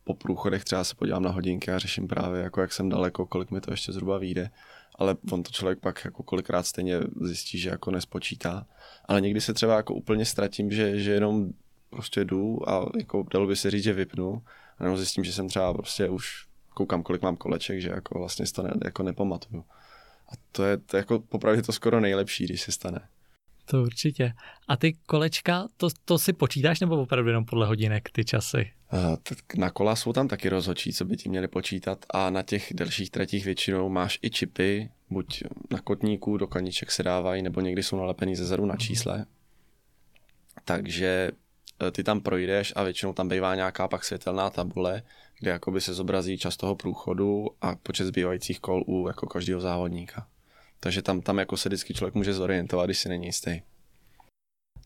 [0.05, 3.51] po průchodech třeba se podívám na hodinky a řeším právě, jako jak jsem daleko, kolik
[3.51, 4.51] mi to ještě zhruba vyjde.
[4.99, 8.67] Ale on to člověk pak jako kolikrát stejně zjistí, že jako nespočítá.
[9.05, 11.49] Ale někdy se třeba jako úplně ztratím, že, že jenom
[11.91, 14.43] prostě jdu a jako dalo by se říct, že vypnu.
[14.79, 18.47] A jenom zjistím, že jsem třeba prostě už koukám, kolik mám koleček, že jako vlastně
[18.55, 19.65] to ne, jako nepamatuju.
[20.29, 23.01] A to je, to jako popravdě to skoro nejlepší, když se stane.
[23.65, 24.33] To určitě.
[24.69, 28.71] A ty kolečka, to, to si počítáš nebo opravdu jenom podle hodinek ty časy?
[28.95, 29.17] Uh,
[29.57, 33.11] na kola jsou tam taky rozhodčí, co by ti měli počítat a na těch delších
[33.11, 37.97] tratích většinou máš i čipy, buď na kotníku do kaniček se dávají, nebo někdy jsou
[37.97, 39.27] nalepený ze zadu na čísle.
[40.65, 41.31] Takže
[41.83, 45.03] eh, ty tam projdeš a většinou tam bývá nějaká pak světelná tabule,
[45.41, 50.27] kde jakoby se zobrazí čas toho průchodu a počet zbývajících kol u jako každého závodníka.
[50.81, 53.61] Takže tam, tam jako se vždycky člověk může zorientovat, když si není jistý.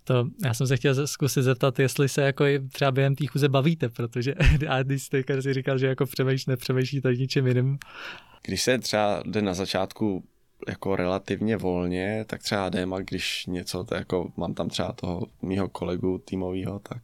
[0.08, 3.88] To, já jsem se chtěl zkusit zeptat, jestli se jako třeba během té chůze bavíte,
[3.88, 4.34] protože
[4.68, 7.78] a když jste si říkal, že jako přemýšlíš, nepřemýšlíte ničím jiným.
[8.42, 10.24] Když se třeba jde na začátku
[10.68, 15.26] jako relativně volně, tak třeba jdem a když něco, to jako mám tam třeba toho
[15.42, 17.02] mýho kolegu týmového, tak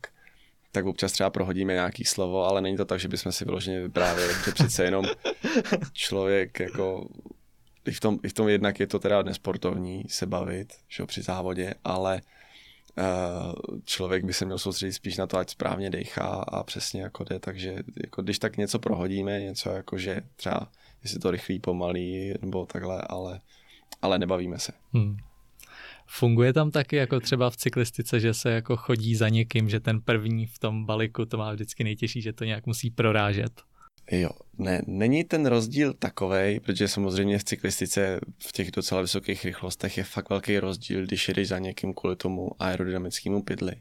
[0.72, 4.34] tak občas třeba prohodíme nějaký slovo, ale není to tak, že bychom si vyloženě vyprávěli,
[4.44, 5.04] že přece jenom
[5.92, 7.08] člověk jako
[7.86, 11.22] i v tom, i v tom jednak je to teda nesportovní se bavit, že při
[11.22, 12.20] závodě, ale
[13.84, 17.38] člověk by se měl soustředit spíš na to, ať správně dechá a přesně jako jde,
[17.38, 20.68] takže jako když tak něco prohodíme, něco jako, že třeba
[21.02, 23.40] jestli to rychlý, pomalý nebo takhle, ale,
[24.02, 24.72] ale nebavíme se.
[24.92, 25.16] Hmm.
[26.06, 30.00] Funguje tam taky jako třeba v cyklistice, že se jako chodí za někým, že ten
[30.00, 33.62] první v tom balíku to má vždycky nejtěžší, že to nějak musí prorážet?
[34.10, 39.98] Jo, ne, není ten rozdíl takový, protože samozřejmě v cyklistice v těch docela vysokých rychlostech
[39.98, 43.72] je fakt velký rozdíl, když jedeš za někým kvůli tomu aerodynamickému pidli.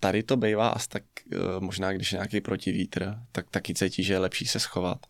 [0.00, 4.12] Tady to bývá asi tak, eh, možná když je nějaký protivítr, tak taky cítí, že
[4.12, 5.06] je lepší se schovat.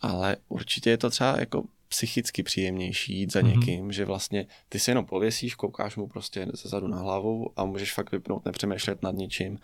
[0.00, 3.58] Ale určitě je to třeba jako psychicky příjemnější jít za mm-hmm.
[3.58, 7.92] někým, že vlastně ty se jenom pověsíš, koukáš mu prostě zezadu na hlavu a můžeš
[7.92, 9.58] fakt vypnout, nepřemýšlet nad ničím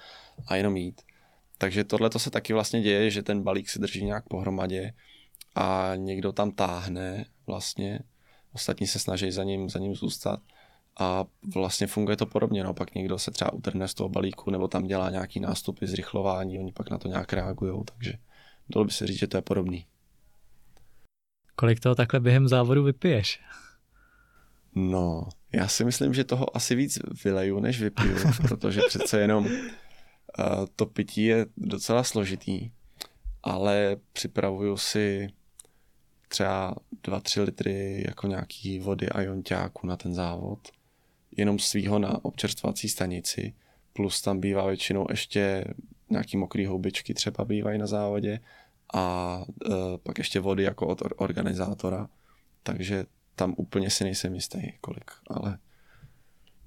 [0.46, 1.02] a jenom jít.
[1.60, 4.92] Takže tohle to se taky vlastně děje, že ten balík se drží nějak pohromadě
[5.54, 8.00] a někdo tam táhne vlastně,
[8.52, 10.40] ostatní se snaží za ním, za ním zůstat
[11.00, 14.68] a vlastně funguje to podobně, no pak někdo se třeba utrhne z toho balíku nebo
[14.68, 18.12] tam dělá nějaký nástupy, zrychlování, oni pak na to nějak reagují, takže
[18.68, 19.86] dalo by se říct, že to je podobný.
[21.56, 23.40] Kolik toho takhle během závodu vypiješ?
[24.74, 28.16] No, já si myslím, že toho asi víc vyleju, než vypiju,
[28.48, 29.48] protože přece jenom
[30.76, 32.70] to pití je docela složitý,
[33.42, 35.28] ale připravuju si
[36.28, 40.58] třeba 2-3 litry jako nějaký vody a jonťáku na ten závod,
[41.36, 43.54] jenom svýho na občerstvací stanici,
[43.92, 45.64] plus tam bývá většinou ještě
[46.10, 48.40] nějaký mokrý houbičky třeba bývají na závodě
[48.94, 49.36] a
[49.68, 52.08] uh, pak ještě vody jako od organizátora,
[52.62, 55.58] takže tam úplně si nejsem jistý, kolik, ale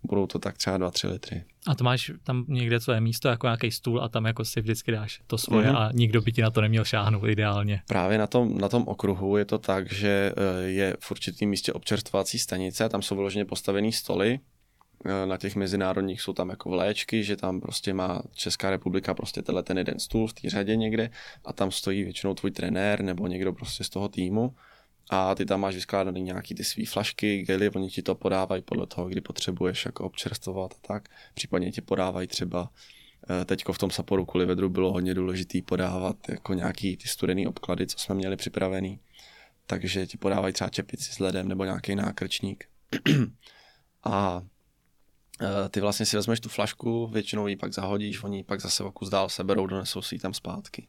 [0.03, 1.43] budou to tak třeba 2-3 litry.
[1.67, 4.91] A to máš tam někde své místo, jako nějaký stůl a tam jako si vždycky
[4.91, 5.77] dáš to svoje mm-hmm.
[5.77, 7.81] a nikdo by ti na to neměl šáhnout ideálně.
[7.87, 11.73] Právě na tom, na tom okruhu je to tak, že eh, je v určitém místě
[11.73, 14.39] občerstvovací stanice, tam jsou vyloženě postavený stoly,
[15.05, 19.41] eh, na těch mezinárodních jsou tam jako vléčky, že tam prostě má Česká republika prostě
[19.41, 21.09] tenhle ten jeden stůl v té řadě někde
[21.45, 24.55] a tam stojí většinou tvůj trenér nebo někdo prostě z toho týmu
[25.09, 28.87] a ty tam máš vyskládaný nějaký ty svý flašky, gely, oni ti to podávají podle
[28.87, 31.09] toho, kdy potřebuješ jako občerstvovat a tak.
[31.33, 32.69] Případně ti podávají třeba
[33.29, 37.47] eh, teďko v tom Saporu kvůli vedru bylo hodně důležitý podávat jako nějaký ty studený
[37.47, 38.99] obklady, co jsme měli připravený.
[39.65, 42.65] Takže ti podávají třeba čepici s ledem nebo nějaký nákrčník.
[44.03, 44.41] a
[45.41, 48.83] eh, ty vlastně si vezmeš tu flašku, většinou ji pak zahodíš, oni ji pak zase
[48.83, 50.87] o kus dál seberou, donesou si ji tam zpátky.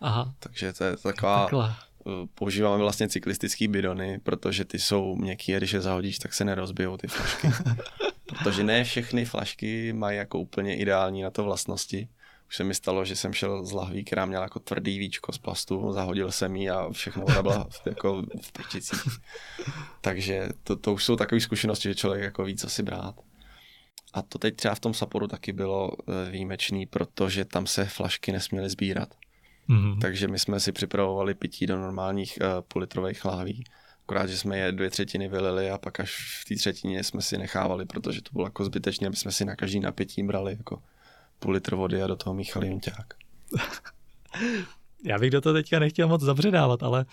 [0.00, 0.34] Aha.
[0.38, 1.74] Takže to je taková Takhle.
[2.06, 6.44] Eh, používáme vlastně cyklistický bidony, protože ty jsou měkký a když je zahodíš, tak se
[6.44, 7.48] nerozbijou ty flašky.
[8.38, 12.08] protože ne všechny flašky mají jako úplně ideální na to vlastnosti.
[12.48, 15.38] Už se mi stalo, že jsem šel z lahví, která měla jako tvrdý víčko z
[15.38, 19.02] plastu, zahodil jsem ji a všechno voda byla jako v pečicích.
[20.00, 23.14] Takže to, to už jsou takové zkušenosti, že člověk jako ví, co si brát.
[24.12, 28.32] A to teď třeba v tom Saporu taky bylo eh, výjimečný, protože tam se flašky
[28.32, 29.14] nesměly sbírat.
[29.68, 29.98] Mm-hmm.
[30.00, 33.64] Takže my jsme si připravovali pití do normálních uh, půlitrových láví.
[34.04, 37.38] Akorát, že jsme je dvě třetiny vylili a pak až v té třetině jsme si
[37.38, 40.82] nechávali, protože to bylo jako zbytečné, aby jsme si na každý napití brali jako
[41.38, 43.14] půl litr vody a do toho míchali junťák.
[45.04, 47.06] Já bych do toho teďka nechtěl moc zabředávat, ale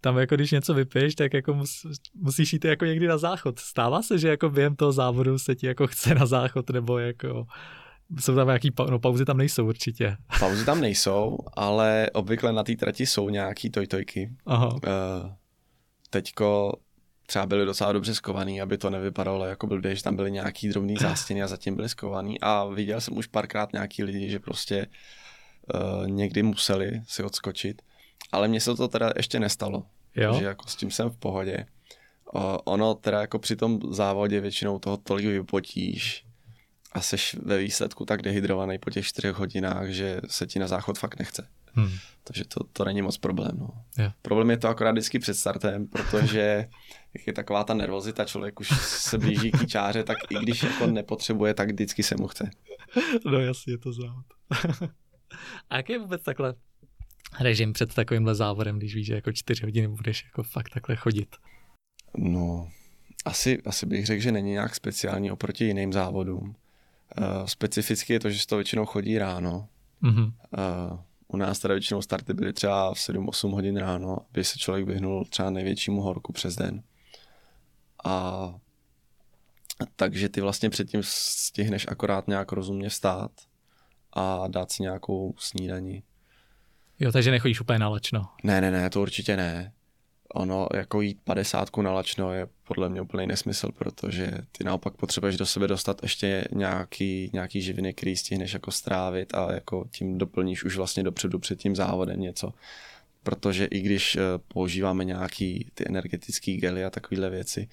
[0.00, 3.58] tam jako když něco vypiješ, tak jako mus, musíš jít jako někdy na záchod.
[3.58, 7.46] Stává se, že jako během toho závodu se ti jako chce na záchod nebo jako
[8.20, 10.16] jsou tam nějaký, no pauzy tam nejsou určitě.
[10.38, 14.30] Pauzy tam nejsou, ale obvykle na té trati jsou nějaký tojtojky.
[14.46, 14.68] Aha.
[14.68, 14.80] Uh,
[16.10, 16.72] teďko
[17.26, 20.96] třeba byly docela dobře skovaný, aby to nevypadalo jako blbě, že tam byly nějaký drobný
[21.00, 24.86] zástěny a zatím byly skovaný a viděl jsem už párkrát nějaký lidi, že prostě
[25.74, 27.82] uh, někdy museli si odskočit,
[28.32, 29.82] ale mně se to teda ještě nestalo,
[30.16, 30.34] jo?
[30.38, 31.66] že jako s tím jsem v pohodě.
[32.34, 36.25] Uh, ono teda jako při tom závodě většinou toho tolik vypotíš
[36.96, 40.98] a seš ve výsledku tak dehydrovaný po těch čtyřech hodinách, že se ti na záchod
[40.98, 41.48] fakt nechce.
[41.72, 41.90] Hmm.
[42.24, 43.52] Takže to, to není moc problém.
[43.58, 43.68] No.
[43.98, 44.12] Yeah.
[44.22, 46.68] Problém je to akorát vždycky před startem, protože
[47.14, 50.86] jak je taková ta nervozita, člověk už se blíží k čáře, tak i když jako
[50.86, 52.50] nepotřebuje, tak vždycky se mu chce.
[53.30, 54.24] No jasně, to závod.
[55.70, 56.54] A jaký je vůbec takhle
[57.40, 61.36] režim před takovýmhle závodem, když víš, že jako čtyři hodiny budeš jako fakt takhle chodit?
[62.16, 62.68] No,
[63.24, 66.56] asi, asi bych řekl, že není nějak speciální oproti jiným závodům.
[67.20, 69.68] Uh, specificky je to, že se to většinou chodí ráno.
[70.02, 70.32] Mm-hmm.
[70.92, 70.98] Uh,
[71.28, 75.24] u nás teda většinou starty byly třeba v 7-8 hodin ráno, aby se člověk vyhnul
[75.24, 76.82] třeba největšímu horku přes den.
[78.04, 78.54] A
[79.96, 83.30] takže ty vlastně předtím stihneš akorát nějak rozumně vstát
[84.12, 86.02] a dát si nějakou snídaní.
[87.00, 88.28] Jo, takže nechodíš úplně na lačno.
[88.42, 89.72] Ne, ne, ne, to určitě ne
[90.34, 95.36] ono jako jít padesátku na lačno je podle mě úplný nesmysl, protože ty naopak potřebuješ
[95.36, 100.64] do sebe dostat ještě nějaký, nějaký živiny, který stihneš jako strávit a jako tím doplníš
[100.64, 102.52] už vlastně dopředu před tím závodem něco.
[103.22, 107.68] Protože i když eh, používáme nějaký ty energetické gely a takovéhle věci,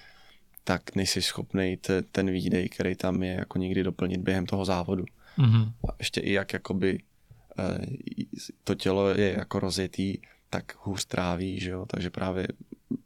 [0.63, 1.77] tak nejsi schopný
[2.11, 5.05] ten výdej, který tam je, jako někdy doplnit během toho závodu.
[5.37, 5.71] Mm-hmm.
[5.89, 6.99] A ještě i jak jakoby
[7.59, 7.85] eh,
[8.63, 10.17] to tělo je jako rozjetý,
[10.53, 11.85] tak hůř tráví, že jo?
[11.85, 12.47] takže právě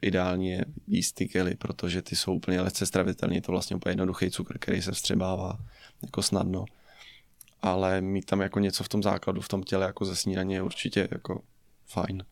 [0.01, 3.91] ideální je jíst ty kely, protože ty jsou úplně lehce stravitelné, je to vlastně úplně
[3.91, 5.59] jednoduchý cukr, který se vstřebává
[6.03, 6.65] jako snadno.
[7.61, 10.61] Ale mít tam jako něco v tom základu, v tom těle jako ze snídaně je
[10.61, 11.41] určitě jako
[11.85, 12.23] fajn.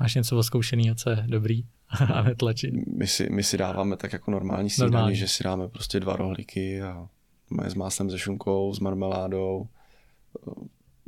[0.00, 1.64] Máš něco oskoušeného, co je dobrý
[2.14, 2.74] a netlačit?
[2.96, 5.16] My si, my si dáváme tak jako normální snídaní, normální.
[5.16, 7.08] že si dáme prostě dva rohlíky a
[7.66, 9.68] s máslem se šunkou, s marmeládou,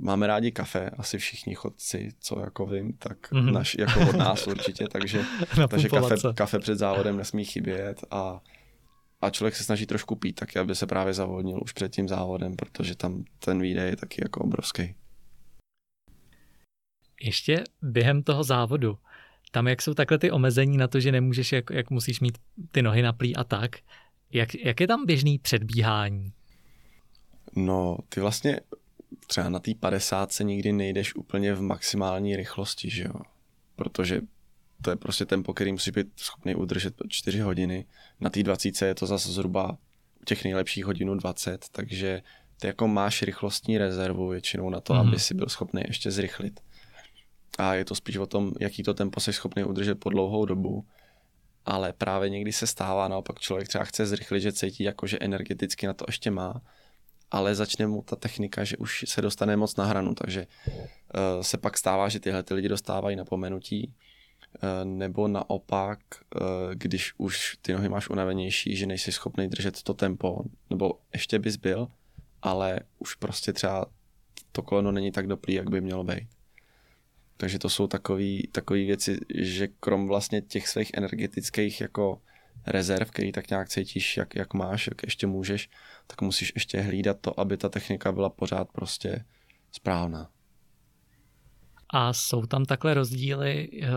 [0.01, 3.53] máme rádi kafe, asi všichni chodci, co jako vím, tak mm-hmm.
[3.53, 5.25] naš, jako od nás určitě, takže,
[5.69, 8.41] takže kafe, kafe před závodem nesmí chybět a,
[9.21, 12.57] a člověk se snaží trošku pít taky, aby se právě zavodnil už před tím závodem,
[12.57, 14.95] protože tam ten výdej je taky jako obrovský.
[17.23, 18.99] Ještě během toho závodu,
[19.51, 22.39] tam jak jsou takhle ty omezení na to, že nemůžeš, jak, jak musíš mít
[22.71, 23.77] ty nohy na plí a tak,
[24.33, 26.33] jak, jak je tam běžný předbíhání?
[27.57, 28.61] No, ty vlastně
[29.31, 33.21] třeba na té 50 se nikdy nejdeš úplně v maximální rychlosti, že jo?
[33.77, 34.21] Protože
[34.83, 37.85] to je prostě tempo, který musí být schopný udržet 4 hodiny.
[38.21, 39.79] Na té 20 je to zase zhruba
[40.23, 42.23] u těch nejlepších hodinu 20, takže
[42.61, 45.09] ty jako máš rychlostní rezervu většinou na to, mm-hmm.
[45.09, 46.61] aby si byl schopný ještě zrychlit.
[47.59, 50.85] A je to spíš o tom, jaký to tempo jsi schopný udržet po dlouhou dobu.
[51.67, 55.87] Ale právě někdy se stává, naopak člověk třeba chce zrychlit, že cítí jako, že energeticky
[55.87, 56.63] na to ještě má
[57.31, 61.59] ale začne mu ta technika, že už se dostane moc na hranu, takže uh, se
[61.59, 63.95] pak stává, že tyhle ty lidi dostávají napomenutí,
[64.63, 65.99] uh, nebo naopak,
[66.35, 66.41] uh,
[66.75, 71.57] když už ty nohy máš unavenější, že nejsi schopný držet to tempo, nebo ještě bys
[71.57, 71.89] byl,
[72.43, 73.87] ale už prostě třeba
[74.53, 76.29] to koleno není tak dobrý, jak by mělo být.
[77.37, 82.21] Takže to jsou takové věci, že krom vlastně těch svých energetických jako
[82.67, 85.71] rezerv, který tak nějak cítíš, jak, jak máš, jak ještě můžeš,
[86.07, 89.25] tak musíš ještě hlídat to, aby ta technika byla pořád prostě
[89.73, 90.31] správná.
[91.91, 93.89] A jsou tam takhle rozdíly, eh,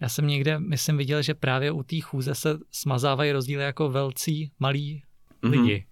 [0.00, 4.52] já jsem někde, myslím, viděl, že právě u té chůze se smazávají rozdíly jako velcí,
[4.58, 5.02] malí
[5.42, 5.50] mm-hmm.
[5.50, 5.86] lidi.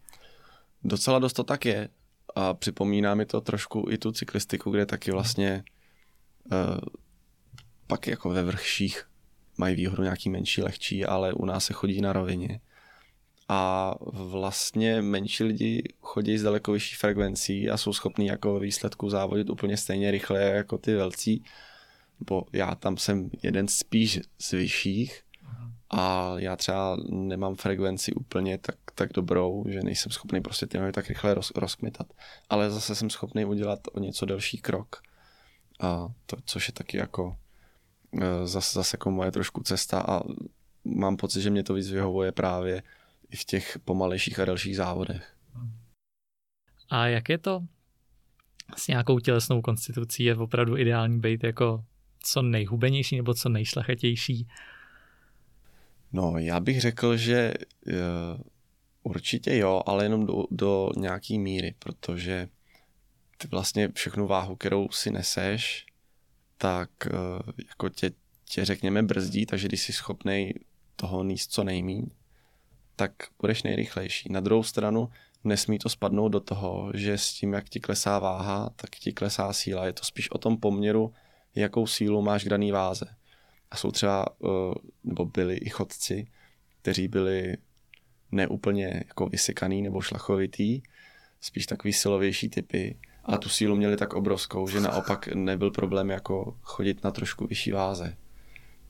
[0.85, 1.89] Docela dost to tak je.
[2.35, 5.65] A připomíná mi to trošku i tu cyklistiku, kde taky vlastně
[6.53, 6.79] uh,
[7.87, 9.08] pak jako ve vrchších
[9.59, 12.61] mají výhodu nějaký menší, lehčí, ale u nás se chodí na rovině.
[13.49, 19.51] A vlastně menší lidi chodí s daleko vyšší frekvencí a jsou schopní jako výsledku závodit
[19.51, 21.45] úplně stejně rychle jako ty velcí.
[22.21, 25.23] Bo já tam jsem jeden spíš z vyšších
[25.91, 31.09] a já třeba nemám frekvenci úplně tak, tak dobrou, že nejsem schopný prostě ty tak
[31.09, 32.07] rychle roz, rozkmitat.
[32.49, 35.03] Ale zase jsem schopný udělat o něco delší krok.
[35.81, 37.37] A to, což je taky jako
[38.45, 40.21] zase, zase jako moje trošku cesta a
[40.85, 42.83] mám pocit, že mě to víc vyhovuje právě
[43.31, 45.35] i v těch pomalejších a delších závodech.
[46.91, 47.61] A jak je to
[48.77, 50.25] s nějakou tělesnou konstitucí?
[50.25, 51.85] Je opravdu ideální být jako
[52.23, 54.49] co nejhubenější nebo co nejšlachetější?
[56.13, 57.55] No, já bych řekl, že
[57.87, 58.43] uh,
[59.09, 62.49] Určitě jo, ale jenom do, do nějaký míry, protože
[63.39, 65.87] ty vlastně všechnu váhu, kterou si neseš,
[66.59, 67.11] tak eh,
[67.69, 68.11] jako tě,
[68.45, 70.55] tě řekněme brzdí, takže když jsi schopný
[70.97, 72.07] toho níst co nejmíň,
[72.97, 74.33] tak budeš nejrychlejší.
[74.33, 75.09] Na druhou stranu
[75.45, 79.53] nesmí to spadnout do toho, že s tím, jak ti klesá váha, tak ti klesá
[79.53, 79.87] síla.
[79.87, 81.13] Je to spíš o tom poměru,
[81.55, 83.07] jakou sílu máš k daný váze.
[83.71, 86.27] A jsou třeba, eh, nebo byli i chodci,
[86.83, 87.57] kteří byli
[88.33, 90.83] neúplně jako vysekaný nebo šlachovitý,
[91.41, 92.99] spíš takový silovější typy
[93.29, 97.73] a tu sílu měli tak obrovskou, že naopak nebyl problém jako chodit na trošku vyšší
[97.73, 98.17] váze.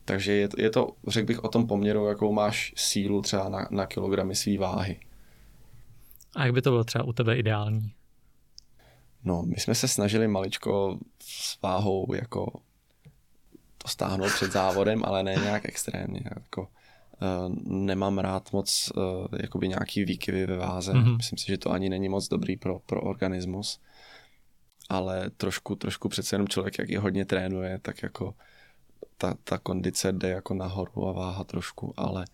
[0.04, 3.86] Takže je, je to, řekl bych, o tom poměru, jakou máš sílu třeba na, na
[3.86, 5.00] kilogramy své váhy.
[6.36, 7.92] A jak by to bylo třeba u tebe ideální?
[9.24, 12.60] No, my jsme se snažili maličko s váhou jako
[13.78, 16.20] to stáhnout před závodem, ale ne nějak extrémně.
[16.34, 19.02] Jako, uh, nemám rád moc uh,
[19.40, 20.92] jakoby nějaký výkyvy ve váze.
[20.92, 21.16] Mm-hmm.
[21.16, 23.80] Myslím si, že to ani není moc dobrý pro, pro organismus.
[24.88, 28.34] Ale trošku, trošku přece jenom člověk, jak je hodně trénuje, tak jako
[29.16, 32.24] ta, ta kondice jde jako nahoru a váha trošku, ale,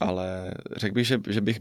[0.00, 1.60] ale řekl bych, že, že bych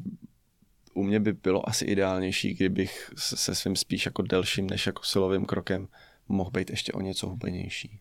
[0.93, 5.45] u mě by bylo asi ideálnější, kdybych se svým spíš jako delším než jako silovým
[5.45, 5.87] krokem
[6.27, 7.99] mohl být ještě o něco hubenější.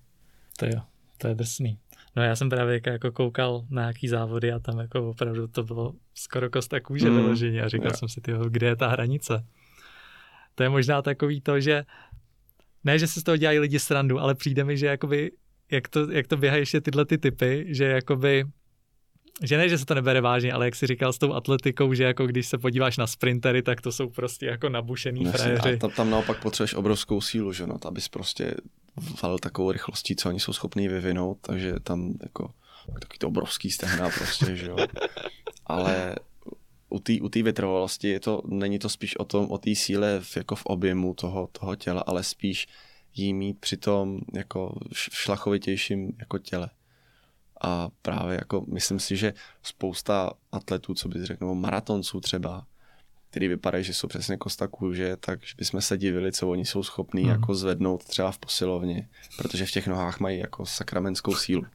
[0.58, 0.80] To jo,
[1.18, 1.78] to je drsný.
[2.16, 5.94] No já jsem právě jako koukal na nějaký závody a tam jako opravdu to bylo
[6.14, 7.16] skoro kosta kůže mm.
[7.16, 7.98] vyloženě a říkal yeah.
[7.98, 9.44] jsem si, tyjo, kde je ta hranice?
[10.54, 11.84] To je možná takový to, že
[12.84, 15.30] ne, že se z toho dělají lidi srandu, ale přijde mi, že jakoby,
[15.70, 18.44] jak to, jak to běhají ještě tyhle ty typy, že jakoby
[19.42, 22.04] že ne, že se to nebere vážně, ale jak jsi říkal s tou atletikou, že
[22.04, 25.76] jako když se podíváš na sprintery, tak to jsou prostě jako nabušený Nesli, frajeři.
[25.76, 28.54] A tam, tam naopak potřebuješ obrovskou sílu, že no, abys prostě
[29.22, 32.50] valil takovou rychlostí, co oni jsou schopní vyvinout, takže tam jako
[33.00, 34.76] taky to obrovský stehna prostě, že jo.
[35.66, 36.16] Ale
[36.92, 40.36] u té u vytrvalosti je to, není to spíš o tom, o té síle v,
[40.36, 42.68] jako v objemu toho, toho těla, ale spíš
[43.14, 46.70] jí mít při tom jako šlachovitějším jako těle.
[47.60, 52.66] A právě jako myslím si, že spousta atletů, co bys řekl, nebo maratonců třeba,
[53.30, 57.22] který vypadají, že jsou přesně kosta kůže, tak bychom se divili, co oni jsou schopní
[57.22, 57.30] hmm.
[57.30, 61.64] jako zvednout třeba v posilovně, protože v těch nohách mají jako sakramenskou sílu.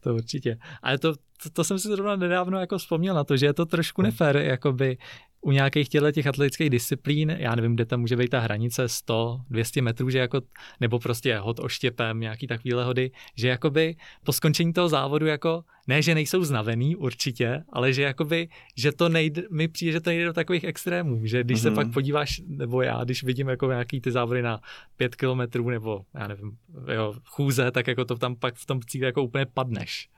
[0.00, 0.58] To určitě.
[0.82, 3.66] Ale to, to, to jsem si zrovna nedávno jako vzpomněl na to, že je to
[3.66, 4.06] trošku hmm.
[4.06, 4.98] nefér, jakoby
[5.40, 9.40] u nějakých těchto těch atletických disciplín, já nevím, kde tam může být ta hranice 100,
[9.50, 10.40] 200 metrů, že jako,
[10.80, 16.02] nebo prostě hod oštěpem, nějaký takovýhle hody, že jakoby po skončení toho závodu jako, ne,
[16.02, 20.24] že nejsou znavený určitě, ale že jakoby, že to nejde, mi přijde, že to nejde
[20.24, 21.62] do takových extrémů, že když mm-hmm.
[21.62, 21.76] se mhm.
[21.76, 24.60] pak podíváš, nebo já, když vidím jako nějaký ty závody na
[24.96, 26.56] 5 kilometrů, nebo já nevím,
[26.92, 30.08] jo, chůze, tak jako to tam pak v tom cíli jako úplně padneš.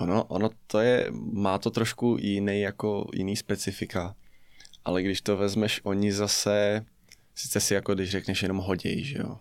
[0.00, 4.14] Ono, ono to je, má to trošku jiný jako jiný specifika,
[4.84, 6.86] ale když to vezmeš, oni zase,
[7.34, 9.38] sice si jako když řekneš jenom hoděj, že jo,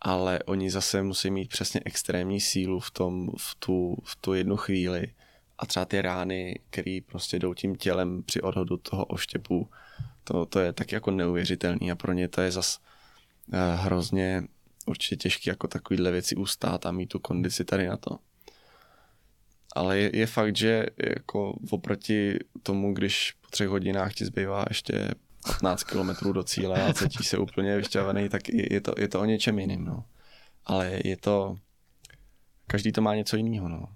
[0.00, 4.56] ale oni zase musí mít přesně extrémní sílu v tom, v tu, v tu jednu
[4.56, 5.12] chvíli.
[5.58, 9.70] A třeba ty rány, které prostě jdou tím tělem při odhodu toho oštěpu,
[10.24, 11.90] to, to je tak jako neuvěřitelný.
[11.90, 14.42] A pro ně to je zas uh, hrozně
[14.86, 18.18] určitě těžké jako takovýhle věci ustát a mít tu kondici tady na to
[19.76, 25.08] ale je, je fakt, že jako oproti tomu, když po třech hodinách ti zbývá ještě
[25.46, 29.20] 15 kilometrů do cíle a cítíš se úplně vyšťavený, tak je, je, to, je to
[29.20, 30.04] o něčem jiným, no.
[30.64, 31.56] Ale je to,
[32.66, 33.88] každý to má něco jiného, no.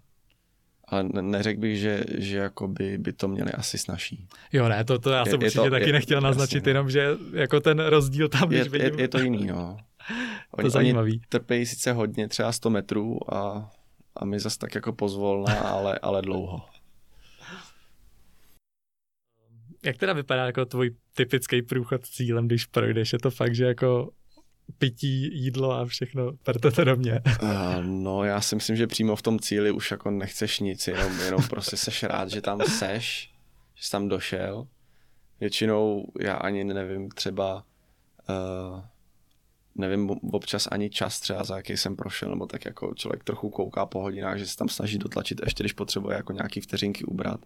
[0.88, 4.28] Ale neřekl bych, že, že jako by, by to měli asi snaží.
[4.52, 6.70] Jo, ne, to, to já jsem je, určitě je to, taky je, nechtěl naznačit, jasně.
[6.70, 8.98] jenom že jako ten rozdíl tam, je, když vidím.
[8.98, 9.76] Je, je to jiný, no.
[10.52, 11.12] Oni, to zajímavý.
[11.12, 13.70] Oni trpějí sice hodně, třeba 100 metrů a
[14.16, 16.62] a my zase tak jako pozvolna, ale, ale dlouho.
[19.84, 23.12] Jak teda vypadá jako tvůj typický průchod cílem, když projdeš?
[23.12, 24.10] Je to fakt, že jako
[24.78, 27.20] pití, jídlo a všechno, perte to do mě.
[27.42, 31.20] Uh, no já si myslím, že přímo v tom cíli už jako nechceš nic, jenom,
[31.20, 33.32] jenom prostě seš rád, že tam seš,
[33.74, 34.66] že jsi tam došel.
[35.40, 37.64] Většinou já ani nevím třeba
[38.28, 38.84] uh,
[39.74, 43.86] nevím občas ani čas třeba, za jaký jsem prošel, nebo tak jako člověk trochu kouká
[43.86, 47.40] po hodinách, že se tam snaží dotlačit, ještě když potřebuje jako nějaký vteřinky ubrat.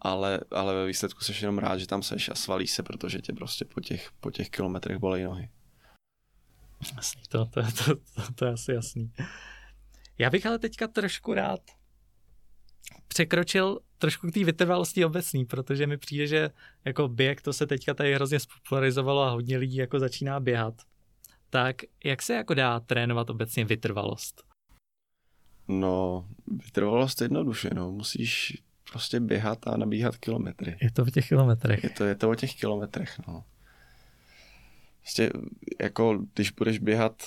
[0.00, 3.32] Ale, ale ve výsledku seš jenom rád, že tam seš a svalíš se, protože tě
[3.32, 5.48] prostě po těch, po těch kilometrech bolej nohy.
[6.96, 9.12] Jasný, to, to, to, to, to je asi jasný.
[10.18, 11.60] Já bych ale teďka trošku rád
[13.08, 16.50] překročil trošku k té vytrvalosti obecný, protože mi přijde, že
[16.84, 20.74] jako běh to se teďka tady hrozně spopularizovalo a hodně lidí jako začíná běhat
[21.52, 24.44] tak jak se jako dá trénovat obecně vytrvalost?
[25.68, 27.92] No, vytrvalost jednoduše, no.
[27.92, 30.76] Musíš prostě běhat a nabíhat kilometry.
[30.82, 31.84] Je to v těch kilometrech.
[31.84, 33.44] Je to, je to o těch kilometrech, no.
[35.00, 35.30] Prostě
[35.80, 37.22] jako, když budeš běhat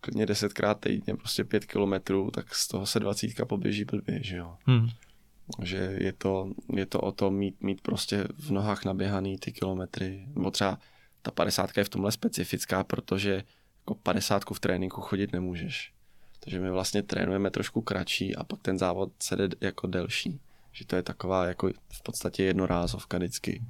[0.00, 4.56] klidně desetkrát týdně, prostě pět kilometrů, tak z toho se dvacítka poběží blbě, že jo.
[4.66, 4.88] Hmm.
[5.62, 10.26] Že je to, je to o tom mít, mít prostě v nohách naběhaný ty kilometry,
[10.34, 10.78] nebo třeba
[11.22, 13.44] ta padesátka je v tomhle specifická, protože
[13.80, 15.92] jako padesátku v tréninku chodit nemůžeš.
[16.40, 20.40] Takže my vlastně trénujeme trošku kratší a pak ten závod se jde jako delší.
[20.72, 23.62] Že to je taková jako v podstatě jednorázovka vždycky.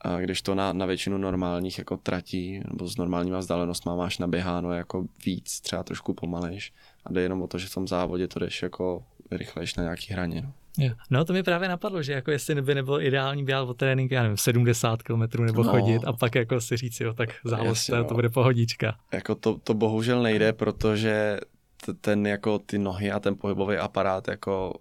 [0.00, 4.72] A když to na, na většinu normálních jako tratí nebo s normálníma vzdálenostma máš naběháno
[4.72, 6.72] jako víc, třeba trošku pomalejš
[7.04, 10.12] a jde jenom o to, že v tom závodě to jdeš jako rychlejš na nějaký
[10.12, 10.42] hraně.
[10.42, 10.52] No.
[10.78, 10.94] Jo.
[11.10, 14.22] No to mi právě napadlo, že jako jestli by nebylo ideální běhat o trénink, já
[14.22, 15.70] nevím, 70 km nebo no.
[15.70, 17.28] chodit a pak jako si říct, jo, tak
[17.62, 18.98] Jasně, to, to bude pohodička.
[19.12, 21.40] Jako to, to bohužel nejde, protože
[22.00, 24.74] ten jako ty nohy a ten pohybový aparát jako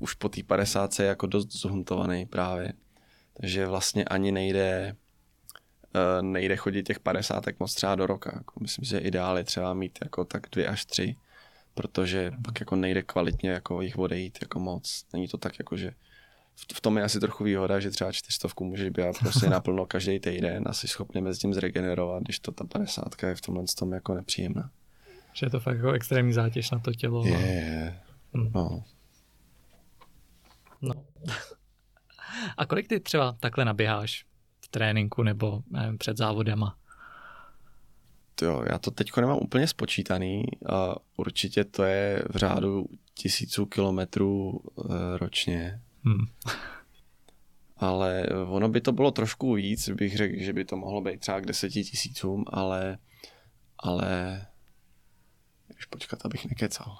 [0.00, 2.72] už po té 50 je jako dost zhuntovaný právě.
[3.40, 4.96] Takže vlastně ani nejde
[5.94, 8.30] eh, nejde chodit těch 50 moc třeba do roka.
[8.34, 11.16] Jako myslím, že ideál je třeba mít jako tak dvě až tři,
[11.74, 15.04] protože pak jako nejde kvalitně jako jich odejít jako moc.
[15.12, 15.92] Není to tak jako, že
[16.74, 20.64] v tom je asi trochu výhoda, že třeba čtyřstovku můžeš běhat prostě naplno každý týden
[20.66, 24.14] a jsi schopný mezi tím zregenerovat, když to ta 50 je v tomhle tom jako
[24.14, 24.70] nepříjemná.
[25.32, 27.26] Že je to fakt jako extrémní zátěž na to tělo.
[27.26, 28.00] Je, je.
[28.34, 28.50] Hmm.
[28.54, 28.84] No.
[30.82, 30.94] No.
[32.56, 34.24] A kolik ty třeba takhle naběháš
[34.60, 36.76] v tréninku nebo nevím, před závodema?
[38.42, 40.44] Jo, já to teď nemám úplně spočítaný.
[40.72, 45.80] A určitě to je v řádu tisíců kilometrů e, ročně.
[46.04, 46.26] Hmm.
[47.76, 51.40] Ale ono by to bylo trošku víc, bych řekl, že by to mohlo být třeba
[51.40, 52.98] k deseti tisícům, ale,
[53.78, 54.46] ale
[55.74, 56.96] když počkat, abych nekecal.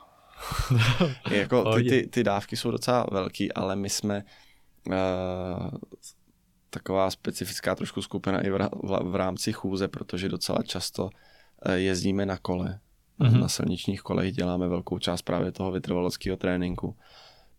[1.30, 4.24] jako ty, ty, ty dávky jsou docela velký, ale my jsme
[4.86, 4.94] uh,
[6.70, 11.10] taková specifická trošku skupina i v, v, v rámci chůze, protože docela často uh,
[11.72, 12.78] jezdíme na kole.
[13.20, 13.40] Mm-hmm.
[13.40, 16.96] Na silničních kolech děláme velkou část právě toho vytrvalockého tréninku,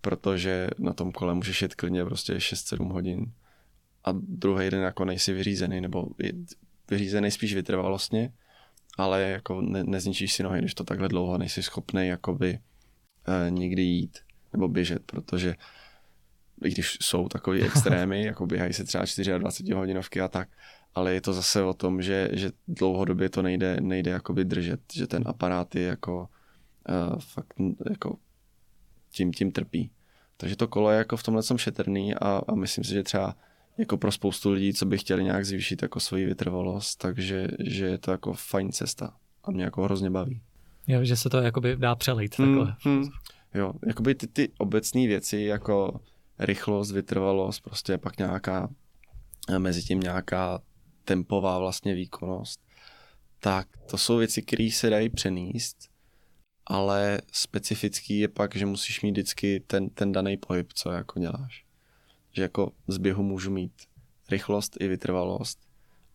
[0.01, 3.31] protože na tom kole můžeš jet klidně prostě 6-7 hodin
[4.03, 6.07] a druhý den jako nejsi vyřízený, nebo
[6.89, 8.31] vyřízený spíš vytrvalostně,
[8.97, 12.59] ale jako ne, nezničíš si nohy, když to takhle dlouho nejsi schopný jakoby
[13.27, 14.19] e, nikdy jít
[14.53, 15.55] nebo běžet, protože
[16.65, 19.05] i když jsou takové extrémy, jako běhají se třeba
[19.37, 20.49] 24 hodinovky a tak,
[20.95, 25.07] ale je to zase o tom, že, že dlouhodobě to nejde, nejde jakoby držet, že
[25.07, 26.29] ten aparát je jako
[26.89, 27.53] uh, fakt
[27.89, 28.17] jako
[29.11, 29.91] tím, tím trpí.
[30.37, 33.35] Takže to kolo je jako v tomhle jsem šetrný a, a myslím si, že třeba
[33.77, 37.97] jako pro spoustu lidí, co by chtěli nějak zvýšit jako svoji vytrvalost, takže že je
[37.97, 39.13] to jako fajn cesta
[39.43, 40.41] a mě jako hrozně baví.
[40.87, 42.75] Jo, že se to jakoby dá přelejt hmm, takhle.
[42.83, 43.09] Hmm, hmm.
[43.53, 45.99] Jo, jakoby ty, ty obecné věci jako
[46.39, 48.69] rychlost, vytrvalost, prostě pak nějaká
[49.57, 50.59] mezi tím nějaká
[51.05, 52.59] tempová vlastně výkonnost,
[53.39, 55.77] tak to jsou věci, které se dají přenést,
[56.65, 61.63] ale specifický je pak, že musíš mít vždycky ten, ten daný pohyb, co jako děláš
[62.33, 63.73] že jako z běhu můžu mít
[64.29, 65.59] rychlost i vytrvalost,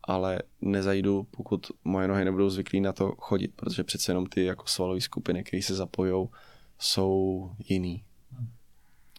[0.03, 4.67] ale nezajdu, pokud moje nohy nebudou zvyklí na to chodit, protože přece jenom ty jako
[4.67, 6.29] svalové skupiny, které se zapojou,
[6.79, 8.03] jsou jiný.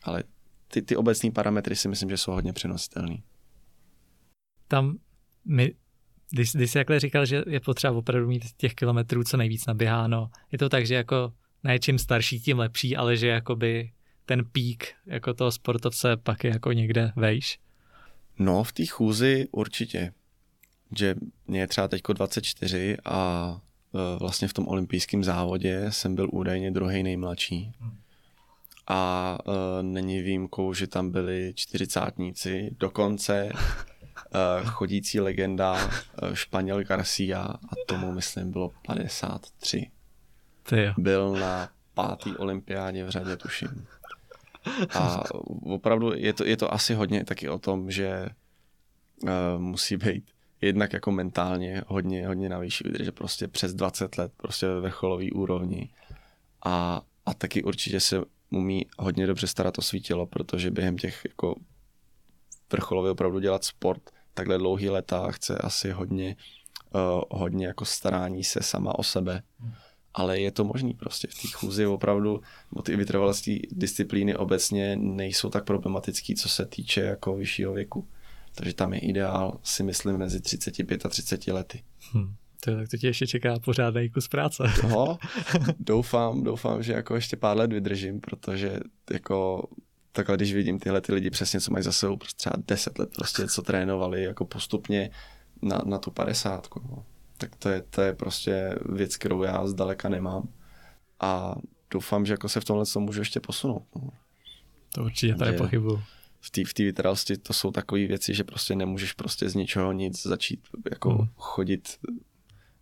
[0.02, 0.24] Ale
[0.68, 3.16] ty, ty obecné parametry si myslím, že jsou hodně přenositelné.
[4.68, 4.98] Tam
[5.50, 5.74] my,
[6.30, 10.30] když, když jsi jakhle říkal, že je potřeba opravdu mít těch kilometrů co nejvíc naběháno,
[10.52, 11.32] je to tak, že jako
[11.64, 13.92] ne čím starší, tím lepší, ale že jakoby
[14.26, 17.58] ten pík jako toho sportovce pak je jako někde vejš?
[18.38, 20.12] No, v té chůzi určitě.
[20.98, 21.14] Že
[21.46, 23.60] mě je třeba teďko 24 a
[23.94, 27.72] e, vlastně v tom olympijském závodě jsem byl údajně druhý nejmladší.
[28.92, 33.52] A uh, není výjimkou, že tam byli čtyřicátníci, dokonce
[34.64, 39.90] chodící legenda uh, Španěl Garcia a tomu myslím bylo 53.
[40.62, 40.92] Ty jo.
[40.98, 43.86] Byl na pátý olympiádě v řadě, tuším.
[44.94, 45.22] A
[45.62, 48.26] opravdu je to, je to asi hodně taky o tom, že
[49.22, 54.32] uh, musí být jednak jako mentálně hodně, hodně na výši že prostě přes 20 let
[54.36, 55.88] prostě ve vrcholové úrovni
[56.64, 61.24] a, a taky určitě se umí hodně dobře starat o svý tělo, protože během těch
[61.24, 61.54] jako
[62.72, 66.36] vrcholově opravdu dělat sport takhle dlouhý leta chce asi hodně,
[66.94, 69.42] uh, hodně jako starání se sama o sebe.
[69.58, 69.72] Hmm
[70.14, 71.28] ale je to možný prostě.
[71.28, 72.40] V té chůzi opravdu,
[72.82, 78.08] ty vytrvalostní disciplíny obecně nejsou tak problematický, co se týče jako vyššího věku.
[78.54, 81.82] Takže tam je ideál, si myslím, mezi 35 a 30 lety.
[82.12, 82.34] Hmm.
[82.64, 84.64] To, tak to tě ještě čeká pořádný kus práce.
[84.88, 85.18] No,
[85.78, 88.80] doufám, doufám, že jako ještě pár let vydržím, protože
[89.12, 89.68] jako
[90.12, 93.10] takhle když vidím tyhle ty lidi přesně, co mají za sebou prostě třeba 10 let
[93.16, 95.10] prostě, co trénovali jako postupně
[95.62, 97.04] na, na tu padesátku, no.
[97.36, 100.48] tak to je, to je prostě věc, kterou já zdaleka nemám
[101.20, 101.54] a
[101.90, 103.86] doufám, že jako se v tomhle co můžu ještě posunout.
[103.96, 104.10] No.
[104.94, 106.00] To určitě tady pochybu.
[106.40, 110.22] V té v vytrvalosti to jsou takové věci, že prostě nemůžeš prostě z ničeho nic
[110.22, 111.28] začít jako hmm.
[111.36, 111.98] chodit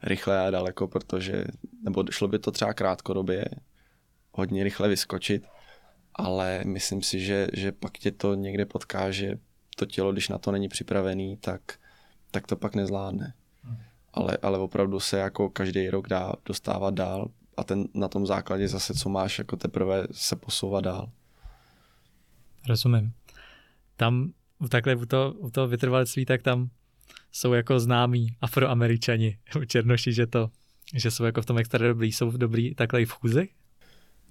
[0.02, 1.44] rychle a daleko, protože,
[1.82, 3.44] nebo šlo by to třeba krátkodobě,
[4.32, 5.42] hodně rychle vyskočit,
[6.18, 9.38] ale myslím si, že, že pak tě to někde potká, že
[9.76, 11.60] to tělo, když na to není připravený, tak,
[12.30, 13.34] tak to pak nezvládne.
[13.62, 13.76] Hmm.
[14.14, 18.68] Ale, ale opravdu se jako každý rok dá dostávat dál a ten na tom základě
[18.68, 21.10] zase, co máš, jako teprve se posouvat dál.
[22.68, 23.12] Rozumím.
[23.96, 24.32] Tam
[24.68, 26.70] takhle u toho, u toho vytrvalectví, tak tam
[27.32, 30.50] jsou jako známí afroameričani, černoši, že to,
[30.94, 33.50] že jsou jako v tom extra dobrý, jsou dobrý takhle i v chůzech?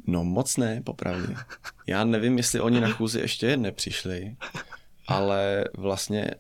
[0.08, 1.36] No moc ne, popravdě.
[1.88, 4.36] Já nevím, jestli oni na chůzi ještě nepřišli,
[5.08, 6.32] ale vlastně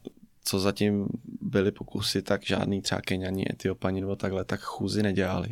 [0.43, 1.07] co zatím
[1.41, 5.49] byly pokusy, tak žádný třeba Keniani, Etiopani nebo takhle, tak chůzi nedělali.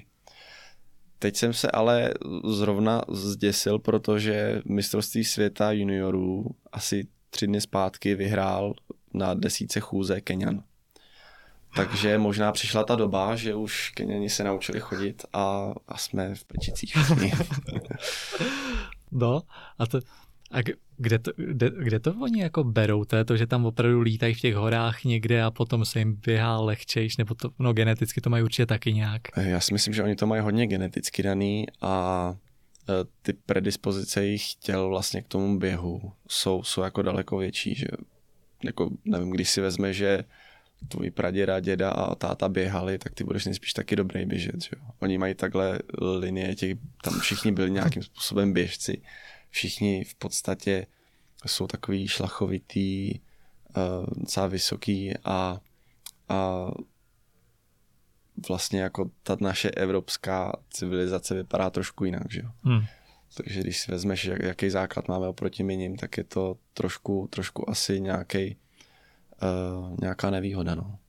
[1.19, 2.13] Teď jsem se ale
[2.43, 8.73] zrovna zděsil, protože mistrovství světa juniorů asi tři dny zpátky vyhrál
[9.13, 10.63] na desíce chůze Kenian.
[11.75, 16.45] Takže možná přišla ta doba, že už Keniani se naučili chodit a, a jsme v
[16.45, 16.93] pečicích
[19.11, 19.41] no,
[19.79, 19.99] a to,
[20.51, 20.59] a
[20.97, 23.05] kde to, kde, kde to oni jako berou?
[23.05, 26.15] To je to, že tam opravdu lítají v těch horách někde a potom se jim
[26.25, 29.21] běhá lehčejš, nebo to, no geneticky to mají určitě taky nějak.
[29.37, 32.35] Já si myslím, že oni to mají hodně geneticky daný a
[32.89, 37.87] e, ty predispozice jejich těl vlastně k tomu běhu jsou, jsou jako daleko větší, že
[38.63, 40.23] jako nevím, když si vezme, že
[40.87, 44.63] tvůj praděda, děda a táta běhali, tak ty budeš nejspíš taky dobrý běžet.
[44.63, 44.71] Že?
[44.99, 45.79] Oni mají takhle
[46.19, 49.01] linie, těch, tam všichni byli nějakým způsobem běžci
[49.55, 50.87] všichni v podstatě
[51.45, 55.59] jsou takový šlachovitý, uh, docela vysoký a,
[56.29, 56.67] a
[58.47, 62.49] vlastně jako ta naše evropská civilizace vypadá trošku jinak, že jo.
[62.63, 62.81] Hmm.
[63.37, 67.69] Takže když si vezmeš, jak, jaký základ máme oproti miním, tak je to trošku, trošku
[67.69, 68.57] asi nějaký,
[69.41, 70.99] uh, nějaká nevýhoda, no.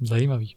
[0.00, 0.56] Zajímavý.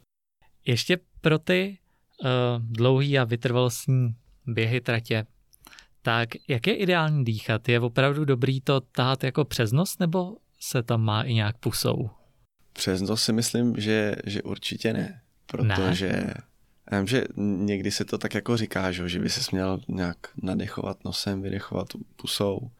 [0.66, 1.78] Ještě pro ty
[2.22, 2.28] uh,
[2.62, 4.14] dlouhý a vytrvalostní
[4.46, 5.26] běhy tratě,
[6.02, 7.68] tak jak je ideální dýchat?
[7.68, 12.10] Je opravdu dobrý to tahat jako přes nos, nebo se tam má i nějak pusou?
[12.72, 16.34] Přes nos si myslím, že, že určitě ne, protože ne.
[16.92, 20.16] já vím, že někdy se to tak jako říká, že, že by se měl nějak
[20.42, 22.70] nadechovat nosem, vydechovat pusou.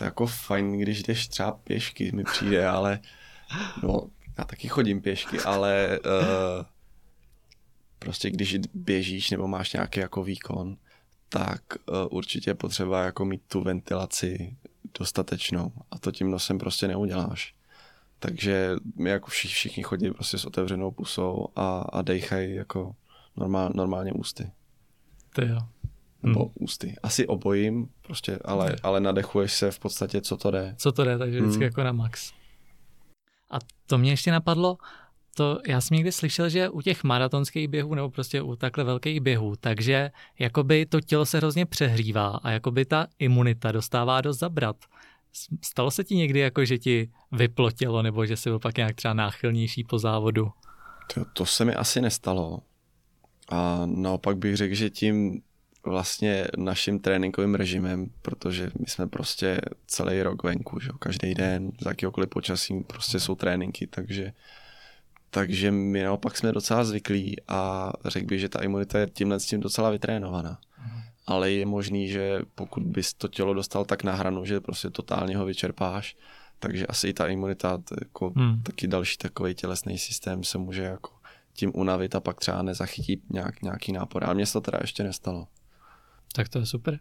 [0.00, 3.00] To jako fajn, když jdeš třeba pěšky, mi přijde, ale
[3.82, 6.64] no, já taky chodím pěšky, ale uh,
[7.98, 10.76] prostě když běžíš nebo máš nějaký jako výkon,
[11.28, 14.56] tak uh, určitě je potřeba jako mít tu ventilaci
[14.98, 17.54] dostatečnou a to tím nosem prostě neuděláš.
[18.18, 22.96] Takže my jako všichni, všichni chodí prostě s otevřenou pusou a, a dejchají jako
[23.36, 24.50] normál, normálně ústy.
[25.32, 25.58] To jo.
[26.22, 26.52] Nebo hmm.
[26.54, 26.94] ústy.
[27.02, 30.74] Asi obojím, prostě, ale, ale nadechuješ se v podstatě, co to jde.
[30.78, 31.62] Co to jde, takže vždycky hmm.
[31.62, 32.32] jako na max.
[33.50, 34.76] A to mě ještě napadlo,
[35.34, 39.20] to já jsem někdy slyšel, že u těch maratonských běhů nebo prostě u takhle velkých
[39.20, 44.76] běhů, takže jakoby to tělo se hrozně přehřívá a jakoby ta imunita dostává dost zabrat.
[45.64, 48.96] Stalo se ti někdy jako, že ti vyplo tělo nebo že jsi byl pak nějak
[48.96, 50.50] třeba náchylnější po závodu?
[51.14, 52.58] To, to se mi asi nestalo.
[53.48, 55.42] A naopak bych řekl, že tím
[55.86, 60.90] vlastně naším tréninkovým režimem, protože my jsme prostě celý rok venku, že?
[60.98, 64.32] každý den, za jakýkoliv počasí prostě jsou tréninky, takže
[65.30, 69.46] takže my naopak jsme docela zvyklí a řekl bych, že ta imunita je tímhle s
[69.46, 70.58] tím docela vytrénovaná.
[70.78, 71.00] Mm.
[71.26, 75.36] Ale je možný, že pokud bys to tělo dostal tak na hranu, že prostě totálně
[75.36, 76.16] ho vyčerpáš,
[76.58, 78.62] takže asi i ta imunita, jako mm.
[78.62, 81.10] taky další takový tělesný systém se může jako
[81.52, 84.24] tím unavit a pak třeba nezachytí nějak, nějaký nápor.
[84.24, 85.46] A mně se to teda ještě nestalo.
[86.32, 87.00] Tak to je super.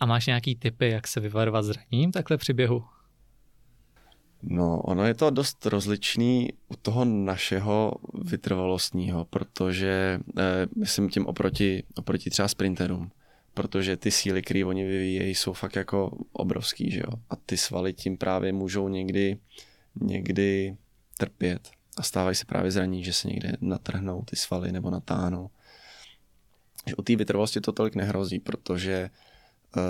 [0.00, 2.84] A máš nějaký typy, jak se vyvarovat zraněním takhle při běhu?
[4.42, 7.94] No, ono je to dost rozličný u toho našeho
[8.24, 13.10] vytrvalostního, protože eh, myslím tím oproti, oproti třeba sprinterům,
[13.54, 17.12] protože ty síly, které oni vyvíjejí, jsou fakt jako obrovský, že jo?
[17.30, 19.38] A ty svaly tím právě můžou někdy,
[20.00, 20.76] někdy
[21.18, 25.50] trpět a stávají se právě zraní, že se někde natrhnou ty svaly nebo natáhnou.
[26.86, 29.10] Že u té vytrvalosti to tolik nehrozí, protože
[29.76, 29.82] uh,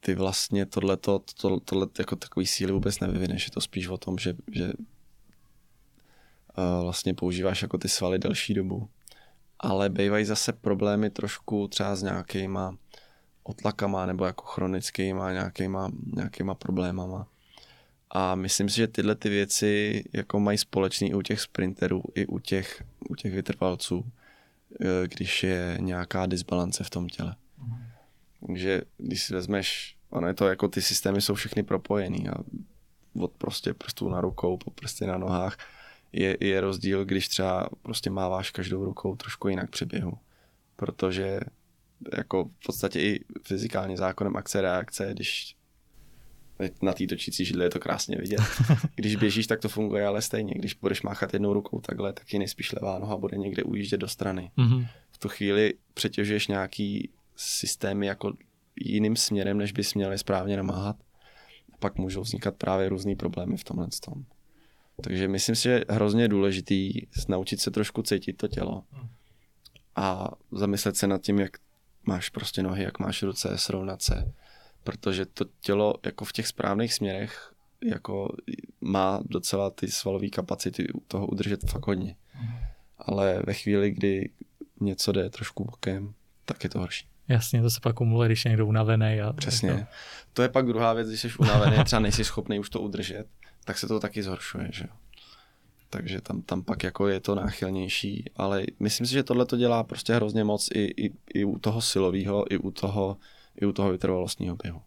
[0.00, 3.44] ty vlastně tohleto, to, tohle jako takový síly vůbec nevyvineš.
[3.44, 4.72] Je to spíš o tom, že, že uh,
[6.82, 8.88] vlastně používáš jako ty svaly delší dobu.
[9.58, 12.76] Ale bývají zase problémy trošku třeba s nějakýma
[13.42, 17.26] otlakama nebo jako chronickýma nějakýma, nějakýma problémama.
[18.10, 22.26] A myslím si, že tyhle ty věci jako mají společný i u těch sprinterů, i
[22.26, 24.04] u těch, u těch vytrvalců,
[25.04, 27.36] když je nějaká disbalance v tom těle.
[28.46, 32.34] Takže když si vezmeš, ono je to jako ty systémy jsou všechny propojený a
[33.20, 35.56] od prostě prstů na rukou po prsty na nohách
[36.12, 40.12] je, je rozdíl, když třeba prostě máváš každou rukou trošku jinak při běhu.
[40.76, 41.40] Protože
[42.16, 45.56] jako v podstatě i fyzikálně zákonem akce reakce, když
[46.82, 48.40] na té točící židli je to krásně vidět.
[48.94, 50.54] Když běžíš, tak to funguje, ale stejně.
[50.54, 54.08] Když budeš máchat jednou rukou takhle, tak ji nejspíš levá noha bude někde ujíždět do
[54.08, 54.50] strany.
[54.58, 54.86] Mm-hmm.
[55.10, 58.32] V tu chvíli přetěžuješ nějaký systémy jako
[58.80, 60.96] jiným směrem, než bys měl je správně namáhat.
[61.72, 64.24] A pak můžou vznikat právě různé problémy v tomhle tom.
[65.02, 66.92] Takže myslím si, že je hrozně důležitý
[67.28, 68.84] naučit se trošku cítit to tělo
[69.96, 71.50] a zamyslet se nad tím, jak
[72.06, 74.32] máš prostě nohy, jak máš ruce, srovnat se,
[74.84, 77.52] protože to tělo jako v těch správných směrech
[77.84, 78.36] jako
[78.80, 82.16] má docela ty svalové kapacity toho udržet fakt hodně.
[82.98, 84.30] Ale ve chvíli, kdy
[84.80, 86.14] něco jde trošku bokem,
[86.44, 87.06] tak je to horší.
[87.28, 89.20] Jasně, to se pak kumuluje, když je někdo unavený.
[89.20, 89.74] A Přesně.
[89.74, 89.86] To...
[90.32, 93.26] to je pak druhá věc, když jsi unavený, třeba nejsi schopný už to udržet,
[93.64, 94.84] tak se to taky zhoršuje, že
[95.90, 99.84] Takže tam, tam pak jako je to náchylnější, ale myslím si, že tohle to dělá
[99.84, 103.16] prostě hrozně moc i, i, i u toho silového, i u toho,
[103.60, 104.82] i u toho vytrvalostního běhu.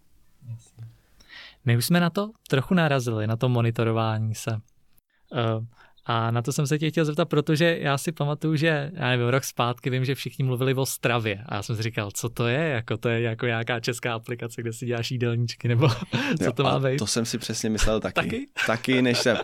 [1.66, 4.52] My už jsme na to trochu narazili, na to monitorování se.
[4.52, 5.66] Uh,
[6.10, 9.28] a na to jsem se tě chtěl zeptat, protože já si pamatuju, že já nevím,
[9.28, 11.44] rok zpátky vím, že všichni mluvili o stravě.
[11.46, 12.70] A já jsem si říkal, co to je?
[12.70, 15.90] Jako to je jako nějaká česká aplikace, kde si děláš jídelníčky, nebo
[16.38, 16.98] co jo, to má být?
[16.98, 18.16] To jsem si přesně myslel taky.
[18.16, 18.46] Taky?
[18.68, 19.38] Taky, než se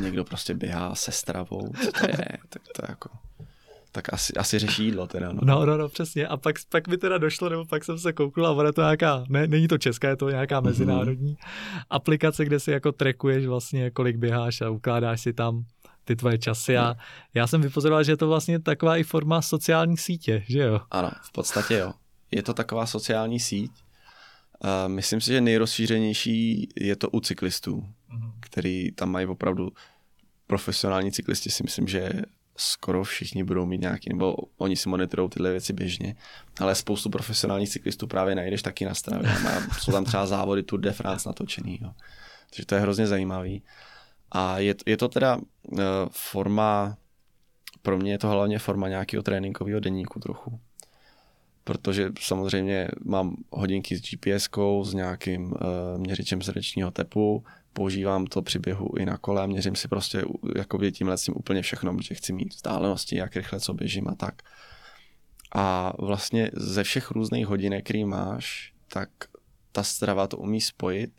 [0.00, 1.72] někdo prostě běhá se stravou.
[1.84, 2.38] Co to je?
[2.48, 3.10] Tak to jako
[3.92, 5.32] tak asi, asi řeší jídlo teda.
[5.32, 5.40] No.
[5.42, 6.26] no, no, no, přesně.
[6.26, 9.24] A pak, pak mi teda došlo, nebo pak jsem se koukl a bude to nějaká,
[9.28, 10.68] ne, není to česká, je to nějaká mhm.
[10.68, 11.82] mezinárodní mm-hmm.
[11.90, 15.64] aplikace, kde si jako trekuješ vlastně, kolik běháš a ukládáš si tam
[16.04, 16.94] ty tvoje časy a
[17.34, 20.80] já jsem vypozoroval, že je to vlastně taková i forma sociální sítě, že jo?
[20.90, 21.92] Ano, v podstatě jo.
[22.30, 23.70] Je to taková sociální síť.
[24.64, 28.32] Uh, myslím si, že nejrozšířenější je to u cyklistů, mm-hmm.
[28.40, 29.68] který tam mají opravdu
[30.46, 32.10] profesionální cyklisti, si myslím, že
[32.60, 36.16] skoro všichni budou mít nějaký, nebo oni si monitorují tyhle věci běžně,
[36.60, 39.30] ale spoustu profesionálních cyklistů právě najdeš taky na stravě.
[39.78, 41.78] Jsou tam třeba závody Tour de France natočený.
[41.82, 41.90] Jo.
[42.50, 43.62] Takže to je hrozně zajímavý.
[44.32, 45.78] A je, je to teda uh,
[46.10, 46.96] forma,
[47.82, 50.60] pro mě je to hlavně forma nějakého tréninkového deníku trochu.
[51.64, 54.48] Protože samozřejmě mám hodinky s gps
[54.82, 55.58] s nějakým uh,
[55.96, 60.24] měřičem srdečního tepu, používám to při běhu i na kole měřím si prostě
[60.56, 64.42] jakoby tímhle tím úplně všechno, protože chci mít vzdálenosti, jak rychle co běžím a tak.
[65.54, 69.08] A vlastně ze všech různých hodinek, který máš, tak
[69.72, 71.12] ta strava to umí spojit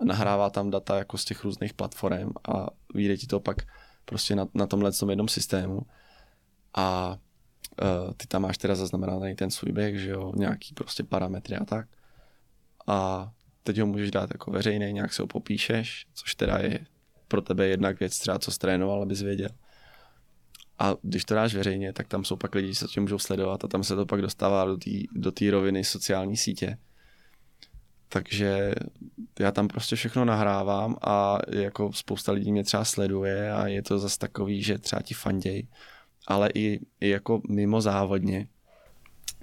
[0.00, 3.56] a nahrává tam data jako z těch různých platform a vyjde ti to pak
[4.04, 5.80] prostě na, na tomhle tom jednom systému.
[6.74, 7.18] A
[7.82, 11.64] uh, ty tam máš teda zaznamenaný ten svůj běh, že jo, nějaký prostě parametry a
[11.64, 11.86] tak.
[12.86, 13.30] A
[13.68, 16.78] teď ho můžeš dát jako veřejný, nějak se ho popíšeš, což teda je
[17.28, 19.48] pro tebe jednak věc třeba, co strénoval, abys věděl.
[20.78, 23.68] A když to dáš veřejně, tak tam jsou pak lidi, co tě můžou sledovat a
[23.68, 24.76] tam se to pak dostává do
[25.32, 26.78] té do roviny sociální sítě.
[28.08, 28.74] Takže
[29.38, 33.98] já tam prostě všechno nahrávám a jako spousta lidí mě třeba sleduje a je to
[33.98, 35.68] zase takový, že třeba ti fanděj,
[36.26, 38.48] ale i, i jako mimo závodně,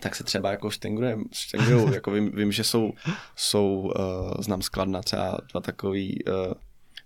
[0.05, 2.93] tak se třeba jako štengrujeme, štengrujou, jako vím, vím, že jsou,
[3.35, 6.53] jsou uh, znám skladna třeba dva takový, uh,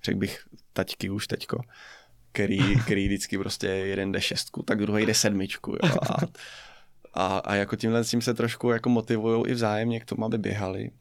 [0.03, 0.43] řekl bych,
[0.73, 1.61] taťky už teďko,
[2.31, 6.17] který, který vždycky prostě jeden jde šestku, tak druhý jde sedmičku, jo, a,
[7.13, 10.37] a, a jako tímhle s tím se trošku jako motivují i vzájemně k tomu, aby
[10.37, 10.91] běhali,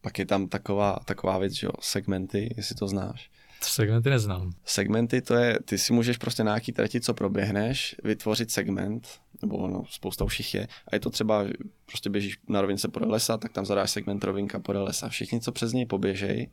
[0.00, 3.30] pak je tam taková, taková věc, že jo, segmenty, jestli to znáš.
[3.60, 4.52] Segmenty neznám.
[4.64, 9.08] Segmenty to je, ty si můžeš prostě na nějaký trati, co proběhneš, vytvořit segment,
[9.44, 10.68] nebo ono, spousta už jich je.
[10.88, 11.44] A je to třeba,
[11.86, 15.08] prostě běžíš na rovince podle lesa, tak tam zadáš segment rovinka podle lesa.
[15.08, 16.50] Všichni, co přes něj poběžej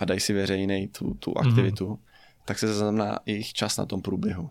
[0.00, 1.48] a dají si veřejný tu, tu mhm.
[1.48, 2.44] aktivitu, mm-hmm.
[2.44, 4.50] tak se zaznamená jejich čas na tom průběhu.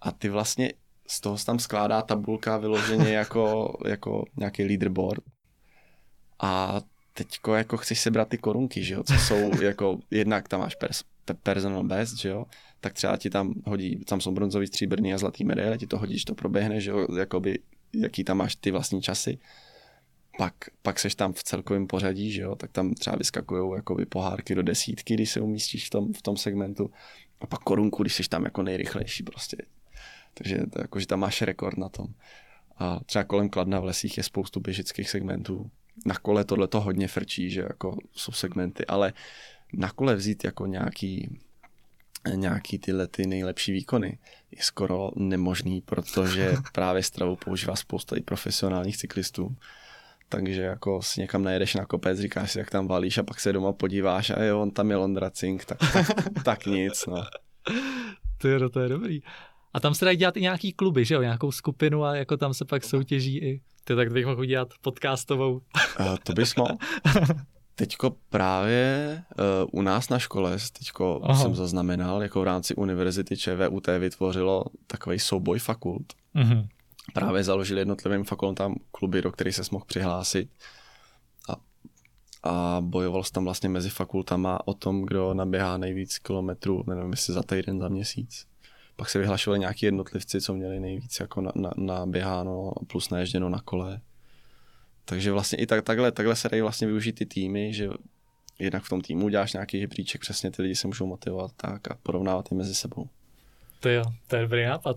[0.00, 0.72] A ty vlastně
[1.06, 5.22] z toho se tam skládá tabulka vyloženě jako, jako nějaký leaderboard.
[6.40, 6.80] A
[7.12, 11.02] teďko jako chceš sebrat ty korunky, že jo, co jsou jako, jednak tam máš pers,
[11.42, 12.44] personal best, že jo,
[12.80, 16.24] tak třeba ti tam hodí, tam jsou bronzový, stříbrný a zlatý medaile, ti to hodíš,
[16.24, 17.58] to proběhne, že jo, jakoby,
[17.92, 19.38] jaký tam máš ty vlastní časy.
[20.38, 24.54] Pak, pak seš tam v celkovém pořadí, že jo, tak tam třeba vyskakují jakoby pohárky
[24.54, 26.90] do desítky, když se umístíš v tom, v tom segmentu.
[27.40, 29.56] A pak korunku, když seš tam jako nejrychlejší prostě.
[30.34, 32.06] Takže to jako, že tam máš rekord na tom.
[32.76, 35.70] A třeba kolem Kladna v lesích je spoustu běžických segmentů.
[36.06, 39.12] Na kole tohle to hodně frčí, že jako jsou segmenty, ale
[39.72, 41.38] na kole vzít jako nějaký
[42.34, 44.18] nějaký tyhle ty nejlepší výkony
[44.50, 49.56] je skoro nemožný, protože právě stravu používá spousta i profesionálních cyklistů.
[50.28, 53.52] Takže jako si někam najedeš na kopec, říkáš si, jak tam valíš a pak se
[53.52, 56.06] doma podíváš a jo, on tam je Londra Cink, tak, tak,
[56.44, 57.24] tak nic, no.
[58.40, 59.20] To je, to je dobrý.
[59.74, 62.54] A tam se dají dělat i nějaký kluby, že jo, nějakou skupinu a jako tam
[62.54, 63.60] se pak soutěží i.
[63.84, 65.60] Ty tak bych mohl dělat podcastovou.
[66.00, 66.76] Uh, to bys mohl.
[67.78, 71.42] Teďko právě uh, u nás na škole, teďko Aha.
[71.42, 76.12] jsem zaznamenal, jako v rámci univerzity ČVUT vytvořilo takový souboj fakult.
[76.36, 76.66] Uh-huh.
[77.14, 80.50] Právě založili jednotlivým fakultám kluby, do kterých se mohl přihlásit.
[81.48, 81.56] A,
[82.50, 87.34] a bojoval se tam vlastně mezi fakultama o tom, kdo naběhá nejvíc kilometrů, nevím, jestli
[87.34, 88.46] za týden, za měsíc.
[88.96, 93.60] Pak se vyhlašovali nějaký jednotlivci, co měli nejvíc jako na, na, naběháno plus naježděno na
[93.60, 94.00] kole.
[95.08, 97.88] Takže vlastně i tak, takhle, takhle se dají vlastně využít ty týmy, že
[98.58, 101.98] jednak v tom týmu děláš nějaký žebříček, přesně ty lidi se můžou motivovat tak a
[102.02, 103.08] porovnávat je mezi sebou.
[103.80, 104.96] To jo, to je dobrý nápad.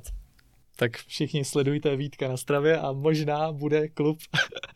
[0.76, 4.20] Tak všichni sledujte Vítka na stravě a možná bude klub,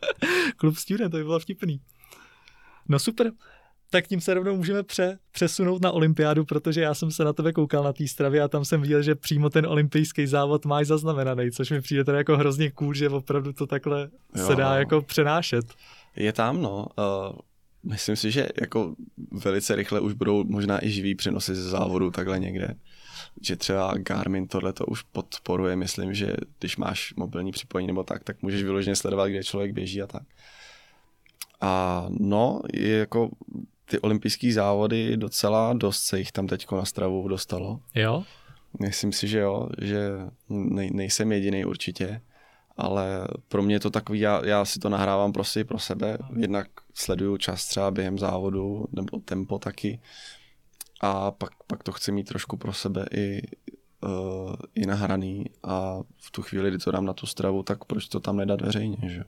[0.56, 1.80] klub student, to by bylo vtipný.
[2.88, 3.32] No super
[3.90, 7.52] tak tím se rovnou můžeme pře, přesunout na olympiádu, protože já jsem se na tebe
[7.52, 11.50] koukal na té stravě a tam jsem viděl, že přímo ten olympijský závod máš zaznamenaný,
[11.50, 14.46] což mi přijde teda jako hrozně cool, že opravdu to takhle jo.
[14.46, 15.64] se dá jako přenášet.
[16.16, 16.86] Je tam, no.
[16.98, 17.38] Uh,
[17.82, 18.94] myslím si, že jako
[19.44, 22.74] velice rychle už budou možná i živý přenosy ze závodu takhle někde.
[23.42, 28.24] Že třeba Garmin tohle to už podporuje, myslím, že když máš mobilní připojení nebo tak,
[28.24, 30.22] tak můžeš vyloženě sledovat, kde člověk běží a tak.
[31.60, 33.30] A no, je jako
[33.90, 37.80] ty olympijské závody docela dost se jich tam teďko na stravu dostalo.
[37.94, 38.24] Jo?
[38.80, 40.10] Myslím si, že jo, že
[40.48, 42.20] nej, nejsem jediný určitě,
[42.76, 46.68] ale pro mě je to takový, já, já si to nahrávám prostě pro sebe, jednak
[46.94, 50.00] sleduju čas třeba během závodu, nebo tempo taky,
[51.00, 53.42] a pak, pak to chci mít trošku pro sebe i,
[54.04, 58.08] uh, i nahraný a v tu chvíli, kdy to dám na tu stravu, tak proč
[58.08, 59.24] to tam nedat veřejně, že?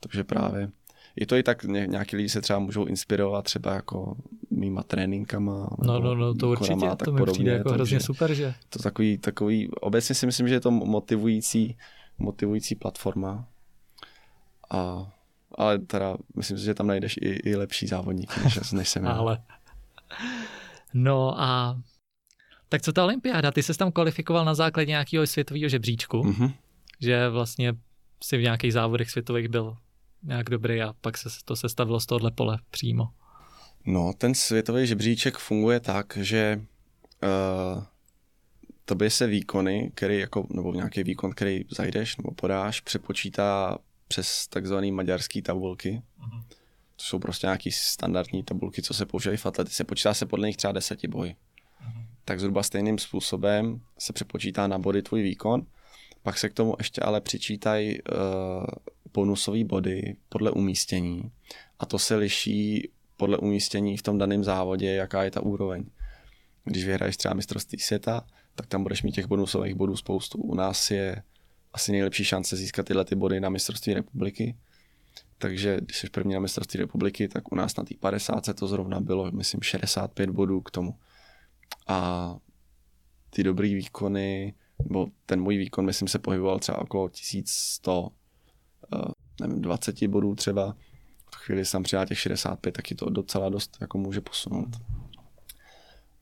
[0.00, 0.70] Takže právě
[1.16, 4.16] je to i tak, nějaký lidi se třeba můžou inspirovat třeba jako
[4.50, 5.68] mýma tréninkama.
[5.78, 8.54] No, no, no, to určitě, tak to mi podobně, přijde jako hrozně super, že?
[8.68, 11.76] To takový, takový, obecně si myslím, že je to motivující,
[12.18, 13.48] motivující platforma.
[14.70, 15.12] A,
[15.54, 19.12] ale teda myslím si, že tam najdeš i, i lepší závodníky, než, než jsem já.
[19.12, 19.42] ale.
[20.94, 21.80] No a
[22.68, 23.50] tak co ta olympiáda?
[23.50, 26.52] Ty jsi tam kvalifikoval na základě nějakého světového žebříčku, mm-hmm.
[27.00, 27.74] že vlastně
[28.24, 29.76] si v nějakých závodech světových byl
[30.22, 33.08] nějak dobrý a pak se to sestavilo z tohohle pole přímo.
[33.86, 36.60] No, ten světový žebříček funguje tak, že
[37.22, 37.84] uh,
[38.84, 44.92] tobě se výkony, který jako, nebo nějaký výkon, který zajdeš nebo podáš, přepočítá přes takzvané
[44.92, 46.02] maďarské tabulky.
[46.20, 46.42] Uh-huh.
[46.96, 49.84] To jsou prostě nějaké standardní tabulky, co se používají v atletice.
[49.84, 51.28] Počítá se podle nich třeba deseti boj.
[51.28, 52.04] Uh-huh.
[52.24, 55.66] Tak zhruba stejným způsobem se přepočítá na body tvůj výkon.
[56.22, 58.16] Pak se k tomu ještě ale přičítají uh,
[59.14, 61.32] bonusové body podle umístění
[61.78, 65.84] a to se liší podle umístění v tom daném závodě, jaká je ta úroveň.
[66.64, 70.38] Když vyhraješ třeba mistrovství světa, tak tam budeš mít těch bonusových bodů spoustu.
[70.38, 71.22] U nás je
[71.72, 74.56] asi nejlepší šance získat tyhle ty body na mistrovství republiky.
[75.38, 79.00] Takže když jsi první na mistrovství republiky, tak u nás na té 50 to zrovna
[79.00, 80.94] bylo, myslím, 65 bodů k tomu.
[81.86, 82.36] A
[83.30, 88.19] ty dobrý výkony, nebo ten můj výkon, myslím, se pohyboval třeba okolo 1100 Eh,
[89.40, 90.76] nevím, 20 bodů třeba,
[91.34, 94.68] v chvíli jsem přidal těch 65, tak je to docela dost jako může posunout.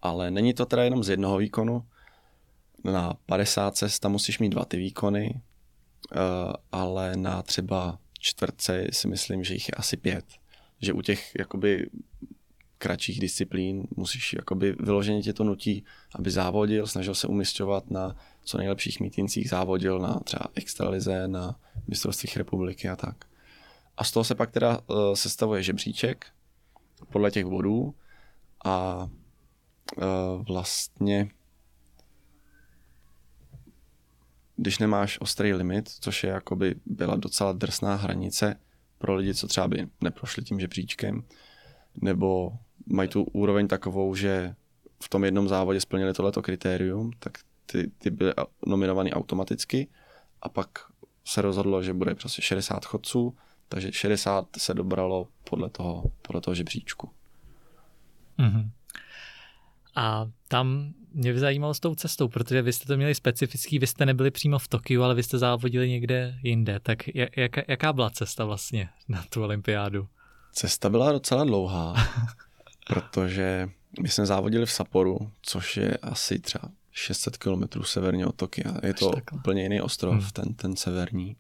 [0.03, 1.87] Ale není to teda jenom z jednoho výkonu.
[2.85, 5.41] Na 50 cest tam musíš mít dva ty výkony,
[6.13, 6.19] eh,
[6.73, 10.25] ale na třeba čtvrtce si myslím, že jich je asi pět.
[10.81, 11.91] Že u těch jakoby
[12.79, 18.59] kratších disciplín musíš jakoby vyloženě tě to nutí, aby závodil, snažil se umistovat na co
[18.59, 23.25] nejlepších mítincích, závodil na třeba extralize, na mistrovstvích republiky a tak.
[23.97, 26.27] A z toho se pak teda uh, sestavuje žebříček
[27.13, 27.95] podle těch bodů
[28.65, 29.09] a
[29.97, 31.31] uh, vlastně
[34.57, 38.57] když nemáš ostrý limit, což je jakoby byla docela drsná hranice
[38.99, 41.23] pro lidi, co třeba by neprošli tím žebříčkem,
[42.03, 42.53] nebo
[42.87, 44.55] mají tu úroveň takovou, že
[45.03, 48.33] v tom jednom závodě splnili tohleto kritérium, tak ty, ty byly
[48.67, 49.89] nominovaný automaticky
[50.43, 50.71] a pak
[51.25, 53.37] se rozhodlo, že bude prostě 60 chodců,
[53.69, 57.11] takže 60 se dobralo podle toho, podle toho žebříčku.
[58.39, 58.71] Mm-hmm.
[59.95, 63.87] A tam mě by zajímalo s tou cestou, protože vy jste to měli specifický, vy
[63.87, 66.81] jste nebyli přímo v Tokiu, ale vy jste závodili někde jinde.
[66.81, 66.99] Tak
[67.37, 70.09] jak, jaká byla cesta vlastně na tu olympiádu?
[70.59, 71.95] Cesta byla docela dlouhá,
[72.87, 78.75] protože my jsme závodili v Saporu, což je asi třeba 600 km severně od Tokia.
[78.83, 79.39] Je to takhle.
[79.39, 80.31] úplně jiný ostrov, hmm.
[80.33, 81.37] ten, ten severní.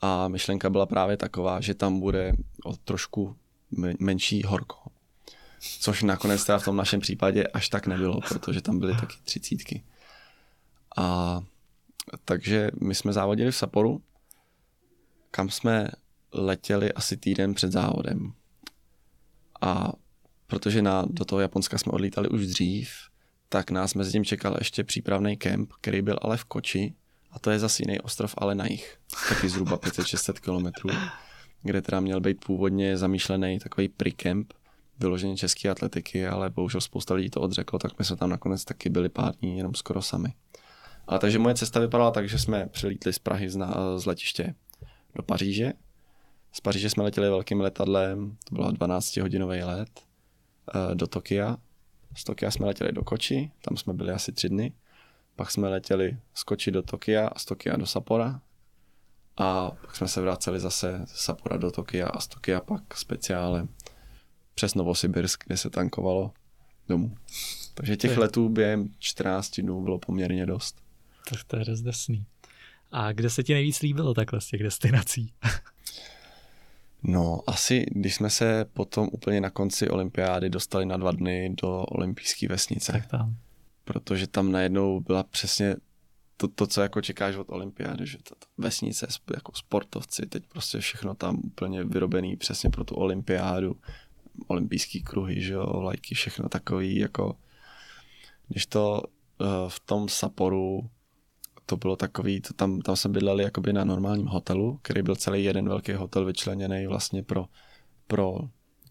[0.00, 2.32] A myšlenka byla právě taková, že tam bude
[2.64, 3.36] o trošku
[3.98, 4.76] menší horko.
[5.80, 9.84] Což nakonec teda v tom našem případě až tak nebylo, protože tam byly taky třicítky.
[10.96, 11.40] A
[12.24, 14.02] takže my jsme závodili v Saporu,
[15.30, 15.88] kam jsme
[16.32, 18.32] letěli asi týden před závodem.
[19.60, 19.92] A
[20.46, 22.90] protože na, do toho Japonska jsme odlítali už dřív,
[23.48, 26.94] tak nás mezi tím čekal ještě přípravný kemp, který byl ale v Koči,
[27.32, 28.98] a to je zase jiný ostrov, ale na jich,
[29.28, 30.90] taky zhruba 500-600 kilometrů,
[31.62, 34.52] kde teda měl být původně zamýšlený takový pre-camp,
[35.00, 38.88] vyloženě české atletiky, ale bohužel spousta lidí to odřeklo, tak my jsme tam nakonec taky
[38.90, 40.34] byli pár dní jenom skoro sami.
[41.06, 44.54] Ale takže moje cesta vypadala tak, že jsme přilítli z Prahy z, na, z letiště
[45.14, 45.72] do Paříže.
[46.52, 49.90] Z Paříže jsme letěli velkým letadlem, to bylo 12-hodinový let,
[50.74, 51.56] eh, do Tokia.
[52.16, 54.72] Z Tokia jsme letěli do Koči, tam jsme byli asi tři dny.
[55.36, 58.40] Pak jsme letěli z Koči do Tokia a z Tokia do Sapora.
[59.36, 63.68] A pak jsme se vraceli zase z Sapora do Tokia a z Tokia pak speciále
[64.54, 66.32] přes Novosibirsk, kde se tankovalo
[66.88, 67.16] domů.
[67.74, 70.82] Takže těch letů během 14 dnů bylo poměrně dost.
[71.30, 72.26] Tak to je rozdesný.
[72.90, 75.32] A kde se ti nejvíc líbilo takhle z těch destinací?
[77.02, 81.84] no, asi když jsme se potom úplně na konci olympiády dostali na dva dny do
[81.84, 82.92] olympijské vesnice.
[82.92, 83.36] Tak tam.
[83.84, 85.76] Protože tam najednou byla přesně
[86.36, 91.14] to, to co jako čekáš od olympiády, že to vesnice, jako sportovci, teď prostě všechno
[91.14, 93.76] tam úplně vyrobený přesně pro tu olympiádu
[94.46, 97.36] olympijský kruhy, že jo, lajky, všechno takový, jako
[98.48, 100.90] když to uh, v tom Saporu
[101.70, 105.44] to bylo takový, to tam, tam jsme bydleli jakoby na normálním hotelu, který byl celý
[105.44, 107.46] jeden velký hotel vyčleněný vlastně pro,
[108.06, 108.38] pro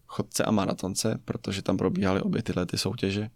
[0.06, 3.30] chodce a maratonce, protože tam probíhaly obě tyhle ty soutěže.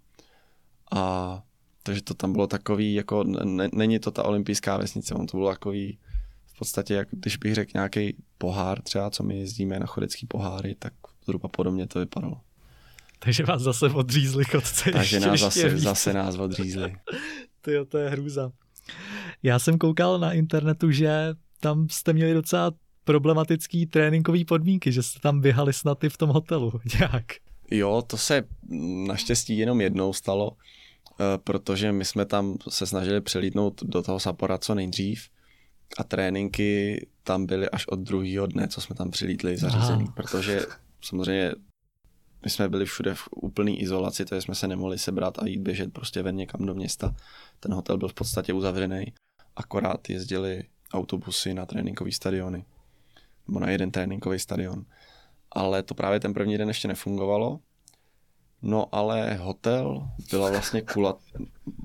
[0.92, 1.42] A
[1.82, 5.50] takže to tam bylo takový, jako ne, není to ta olympijská vesnice, on to bylo
[5.50, 5.98] takový
[6.46, 10.74] v podstatě, jak když bych řekl nějaký pohár třeba, co my jezdíme na chodecký poháry,
[10.78, 10.92] tak
[11.24, 12.40] zhruba podobně to vypadalo.
[13.18, 14.90] Takže vás zase odřízli chodce.
[14.92, 16.96] Takže nás zase, zase nás odřízli.
[17.60, 18.52] Tyjo, to je hrůza.
[19.42, 22.72] Já jsem koukal na internetu, že tam jste měli docela
[23.04, 26.72] problematický tréninkový podmínky, že jste tam běhali snad i v tom hotelu.
[27.00, 27.24] Jak?
[27.70, 28.42] Jo, to se
[29.06, 30.52] naštěstí jenom jednou stalo,
[31.20, 35.28] eh, protože my jsme tam se snažili přelítnout do toho Sapora co nejdřív
[35.98, 40.12] a tréninky tam byly až od druhého dne, co jsme tam přilítli zařízený, Aha.
[40.16, 40.60] protože
[41.00, 41.52] samozřejmě
[42.44, 45.92] my jsme byli všude v úplné izolaci, takže jsme se nemohli sebrat a jít běžet
[45.92, 47.14] prostě ven někam do města.
[47.60, 49.12] Ten hotel byl v podstatě uzavřený,
[49.56, 52.64] akorát jezdili autobusy na tréninkové stadiony,
[53.48, 54.84] nebo na jeden tréninkový stadion.
[55.52, 57.60] Ale to právě ten první den ještě nefungovalo,
[58.66, 61.18] No ale hotel byla vlastně kulat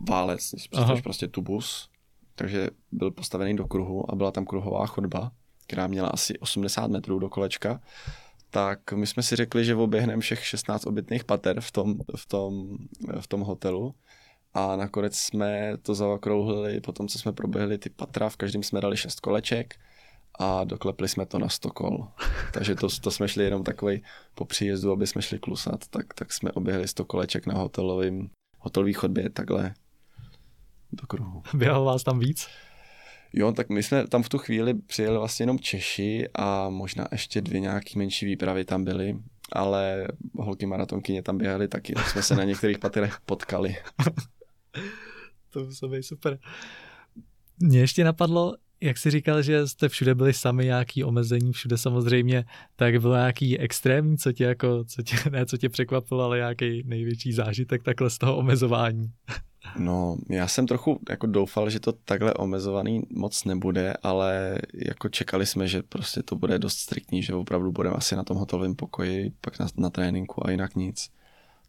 [0.09, 1.89] válec, představíš prostě tubus,
[2.35, 5.31] takže byl postavený do kruhu a byla tam kruhová chodba,
[5.67, 7.81] která měla asi 80 metrů do kolečka
[8.49, 12.77] tak my jsme si řekli, že oběhneme všech 16 obytných pater v tom, v tom,
[13.19, 13.95] v tom hotelu
[14.53, 18.97] a nakonec jsme to zaokrouhlili, potom co jsme proběhli ty patra, v každém jsme dali
[18.97, 19.75] 6 koleček
[20.39, 22.07] a doklepli jsme to na 100 kol.
[22.53, 24.03] Takže to, to jsme šli jenom takový
[24.35, 28.29] po příjezdu, aby jsme šli klusat, tak, tak jsme oběhli 100 koleček na hotelovým,
[28.59, 29.73] hotelový chodbě takhle
[30.91, 31.43] do kruhu.
[31.53, 32.47] Běhal vás tam víc?
[33.33, 37.41] Jo, tak my jsme tam v tu chvíli přijeli vlastně jenom Češi a možná ještě
[37.41, 39.17] dvě nějaký menší výpravy tam byly,
[39.51, 43.75] ale holky maratonkyně tam běhaly taky, tak jsme se na některých paterech potkali.
[45.79, 46.39] to být super.
[47.59, 52.45] Mně ještě napadlo, jak jsi říkal, že jste všude byli sami nějaký omezení, všude samozřejmě,
[52.75, 56.83] tak bylo nějaký extrémní, co tě jako, co tě, ne co tě překvapilo, ale nějaký
[56.85, 59.11] největší zážitek takhle z toho omezování.
[59.77, 65.45] No, já jsem trochu jako doufal, že to takhle omezovaný moc nebude, ale jako čekali
[65.45, 69.31] jsme, že prostě to bude dost striktní, že opravdu budeme asi na tom hotelovém pokoji,
[69.41, 71.09] pak na, na tréninku a jinak nic.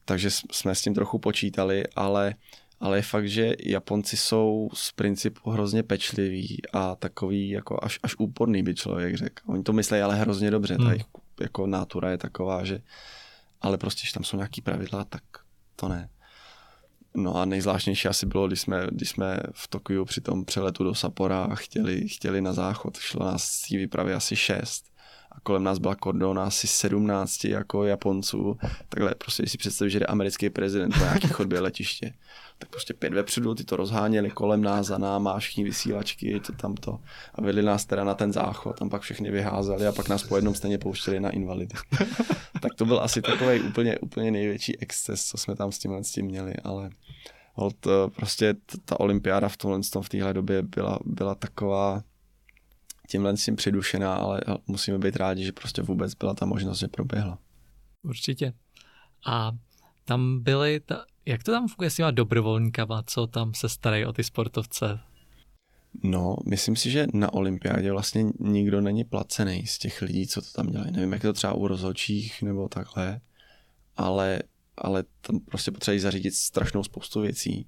[0.05, 2.35] Takže jsme s tím trochu počítali, ale,
[2.81, 8.14] ale je fakt, že Japonci jsou z principu hrozně pečliví a takový jako až, až
[8.18, 9.43] úporný by člověk řekl.
[9.47, 10.87] Oni to myslí ale hrozně dobře, hmm.
[10.87, 11.07] ta jejich
[11.41, 12.81] jako nátura je taková, že
[13.61, 15.22] ale prostě, že tam jsou nějaký pravidla, tak
[15.76, 16.09] to ne.
[17.14, 20.95] No a nejzvláštnější asi bylo, když jsme, když jsme v Tokiu při tom přeletu do
[20.95, 22.99] Sapora chtěli, chtěli na záchod.
[22.99, 24.85] Šlo nás z té výpravy asi šest.
[25.33, 28.59] a kolem nás byla kordona asi 17 jako Japonců.
[28.89, 32.14] Takhle prostě, si představíš, že jde americký prezident na nějaký chodbě letiště,
[32.61, 37.01] tak prostě pět vepředu, ty to rozháněli kolem nás, za náma, všichni vysílačky, to tamto.
[37.35, 40.37] A vedli nás teda na ten záchod, tam pak všechny vyházeli a pak nás po
[40.37, 41.75] jednom stejně pouštěli na invalidy.
[42.63, 46.13] tak to byl asi takový úplně, úplně největší exces, co jsme tam s tím, s
[46.13, 46.91] tím měli, ale
[47.55, 48.55] hold, eh, prostě
[48.85, 52.03] ta olympiáda v tomhle v téhle době byla, byla taková
[53.09, 56.89] tímhle s tím přidušená, ale musíme být rádi, že prostě vůbec byla ta možnost, že
[56.89, 57.39] proběhla.
[58.03, 58.53] Určitě.
[59.27, 59.53] A
[60.05, 64.13] tam byly, ta, jak to tam funguje s těma dobrovolníkama, co tam se starají o
[64.13, 65.01] ty sportovce?
[66.03, 70.49] No, myslím si, že na olympiádě vlastně nikdo není placený z těch lidí, co to
[70.55, 70.93] tam dělají.
[70.93, 73.21] Nevím, jak je to třeba u rozhodčích nebo takhle,
[73.97, 74.43] ale,
[74.77, 77.67] ale tam prostě potřebují zařídit strašnou spoustu věcí.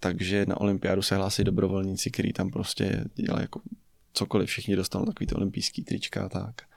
[0.00, 3.60] Takže na olympiádu se hlásí dobrovolníci, kteří tam prostě dělají jako
[4.12, 6.69] cokoliv, všichni dostanou takový ty olympijský trička a tak.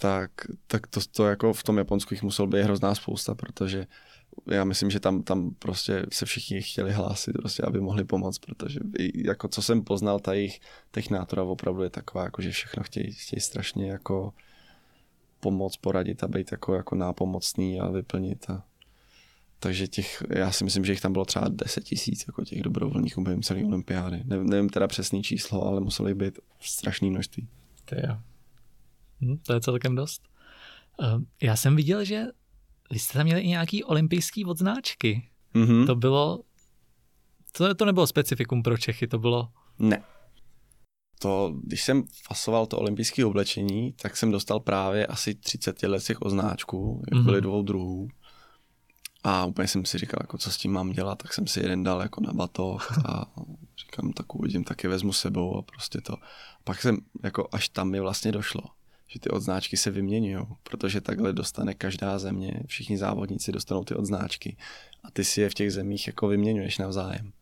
[0.00, 0.30] Tak,
[0.66, 3.86] tak to, to jako v tom Japonsku jich musel být hrozná spousta, protože
[4.50, 8.80] já myslím, že tam, tam prostě se všichni chtěli hlásit, prostě, aby mohli pomoct, protože
[9.14, 10.60] jako co jsem poznal, ta jejich,
[10.92, 14.32] těch nátora opravdu je taková, jako, že všechno chtějí, chtějí strašně jako
[15.40, 18.50] pomoct, poradit a být jako, jako nápomocný a vyplnit.
[18.50, 18.64] A,
[19.58, 23.18] takže těch, já si myslím, že jich tam bylo třeba 10 tisíc, jako těch dobrovolných
[23.18, 24.22] během celé olympiády.
[24.24, 27.48] Ne, nevím teda přesný číslo, ale museli být strašný množství.
[27.84, 28.18] To je,
[29.20, 30.22] hm, to je celkem dost.
[31.00, 32.26] Uh, já jsem viděl, že
[32.90, 35.30] vy jste tam měli i nějaký olympijský odznáčky.
[35.54, 35.86] Mm-hmm.
[35.86, 36.42] To bylo,
[37.52, 39.48] to, to nebylo specifikum pro Čechy, to bylo...
[39.78, 40.02] Ne.
[41.18, 46.22] To, když jsem fasoval to olympijské oblečení, tak jsem dostal právě asi 30 let těch
[46.22, 47.24] odznáčků, jak mm-hmm.
[47.24, 48.08] byly dvou druhů.
[49.24, 51.82] A úplně jsem si říkal, jako co s tím mám dělat, tak jsem si jeden
[51.82, 53.32] dal jako na batoh a
[53.78, 56.16] říkám, tak uvidím, taky vezmu sebou a prostě to.
[56.64, 58.62] Pak jsem, jako až tam mi vlastně došlo,
[59.12, 64.56] že ty odznáčky se vyměňují, protože takhle dostane každá země, všichni závodníci dostanou ty odznáčky
[65.04, 67.32] a ty si je v těch zemích jako vyměňuješ navzájem.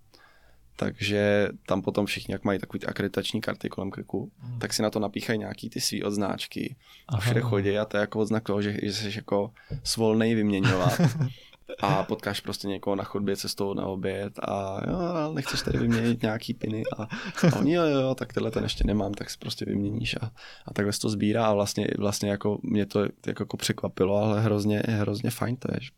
[0.77, 4.59] Takže tam potom všichni, jak mají takový akreditační karty kolem krku, hmm.
[4.59, 6.77] tak si na to napíchají nějaký ty svý odznáčky
[7.09, 9.51] a všude chodí a to je jako odznak toho, že, že jsi jako
[9.85, 11.01] svolnej vyměňovat.
[11.81, 16.55] a potkáš prostě někoho na chodbě cestou na oběd a jo, nechceš tady vyměnit nějaký
[16.55, 20.17] piny a, a oni jo, jo, tak tenhle ten ještě nemám, tak si prostě vyměníš
[20.21, 20.31] a,
[20.67, 24.41] a takhle se to sbírá a vlastně, vlastně jako mě to jako, jako překvapilo, ale
[24.41, 25.91] hrozně, hrozně fajn to je, že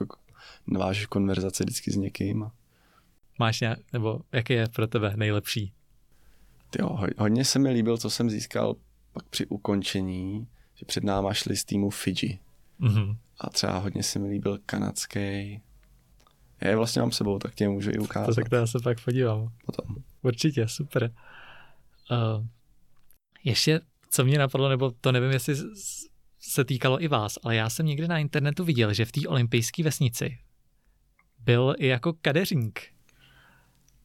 [0.00, 0.16] jako
[0.66, 2.42] navážeš konverzaci vždycky s někým.
[2.42, 2.52] A...
[3.38, 5.72] Máš nějak, nebo jaký je pro tebe nejlepší?
[6.78, 8.76] Jo, hodně se mi líbil, co jsem získal
[9.12, 12.38] pak při ukončení, že před náma šli z týmu Fiji.
[12.80, 15.60] Mm-hmm a třeba hodně se mi líbil kanadský.
[16.60, 18.26] Já je vlastně mám sebou, tak tě můžu i ukázat.
[18.26, 19.52] To tak to já se pak podívám.
[19.66, 19.96] Potom.
[20.22, 21.14] Určitě, super.
[22.10, 22.46] Uh,
[23.44, 23.80] ještě,
[24.10, 25.54] co mě napadlo, nebo to nevím, jestli
[26.38, 29.82] se týkalo i vás, ale já jsem někde na internetu viděl, že v té olympijské
[29.82, 30.38] vesnici
[31.38, 32.80] byl i jako kadeřník.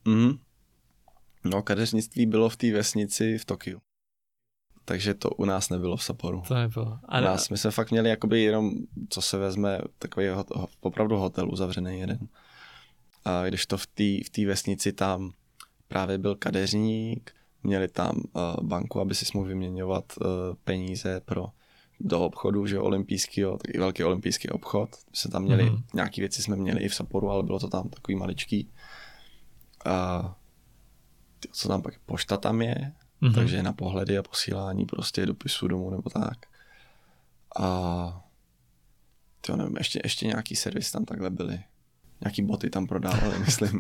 [0.05, 0.39] Mm.
[1.43, 3.81] No, kadeřnictví bylo v té vesnici v Tokiu
[4.89, 6.43] takže to u nás nebylo v Saporu.
[6.47, 6.99] To nebylo.
[7.05, 8.71] A u nás my jsme fakt měli jakoby jenom,
[9.09, 10.45] co se vezme, takový ho,
[10.81, 12.19] opravdu hotel uzavřený jeden.
[13.25, 15.31] A když to v té v vesnici tam
[15.87, 17.31] právě byl kadeřník,
[17.63, 20.27] měli tam uh, banku, aby si mohl vyměňovat uh,
[20.63, 21.45] peníze pro
[21.99, 24.89] do obchodu, že olympijského, taky velký olympijský obchod.
[24.89, 25.83] My jsme tam měli, mm-hmm.
[25.93, 28.69] nějaké věci jsme měli i v Saporu, ale bylo to tam takový maličký.
[29.85, 30.35] A
[31.51, 33.33] co tam pak, pošta tam je, Mm-hmm.
[33.33, 36.37] Takže na pohledy a posílání prostě dopisu domů nebo tak.
[37.59, 38.23] A
[39.41, 41.63] to nevím, ještě, ještě nějaký servis tam takhle byly.
[42.21, 43.79] Nějaký boty tam prodávali, myslím.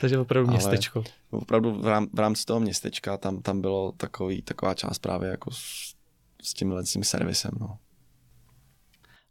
[0.00, 0.98] Takže opravdu městečko.
[1.32, 5.30] Ale opravdu v, rám, v rámci toho městečka tam, tam bylo takový, taková část právě
[5.30, 5.94] jako s,
[6.42, 7.50] s tímhle tím servisem.
[7.60, 7.78] No.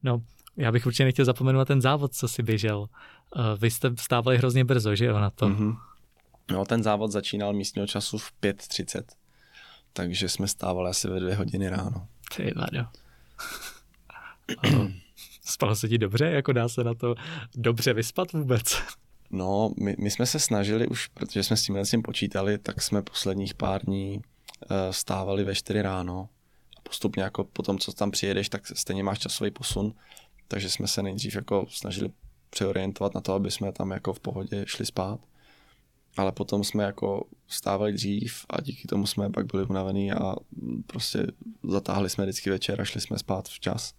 [0.03, 0.21] no,
[0.57, 2.79] já bych určitě nechtěl zapomenout ten závod, co si běžel.
[2.79, 2.87] Uh,
[3.59, 5.49] vy jste vstávali hrozně brzo, že jo, na to?
[5.49, 5.77] Mm-hmm.
[6.51, 9.03] No, ten závod začínal místního času v 5.30
[9.93, 12.07] takže jsme stávali asi ve dvě hodiny ráno.
[12.35, 12.87] Ty vado.
[15.45, 16.25] Spalo se ti dobře?
[16.25, 17.15] Jako dá se na to
[17.55, 18.77] dobře vyspat vůbec?
[19.31, 23.01] No, my, my jsme se snažili už, protože jsme s tím tím počítali, tak jsme
[23.01, 26.29] posledních pár dní uh, stávali ve 4 ráno.
[26.77, 29.93] A postupně jako po tom, co tam přijedeš, tak stejně máš časový posun.
[30.47, 32.09] Takže jsme se nejdřív jako snažili
[32.49, 35.19] přeorientovat na to, aby jsme tam jako v pohodě šli spát
[36.17, 40.35] ale potom jsme jako vstávali dřív a díky tomu jsme pak byli unavený a
[40.87, 41.27] prostě
[41.63, 43.93] zatáhli jsme vždycky večer a šli jsme spát včas.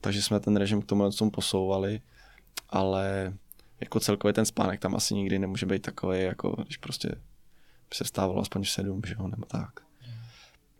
[0.00, 2.00] Takže jsme ten režim k tomu tomu posouvali,
[2.68, 3.34] ale
[3.80, 7.14] jako celkově ten spánek tam asi nikdy nemůže být takový, jako když prostě
[7.94, 9.80] se vstávalo aspoň v sedm, že jo, nebo tak.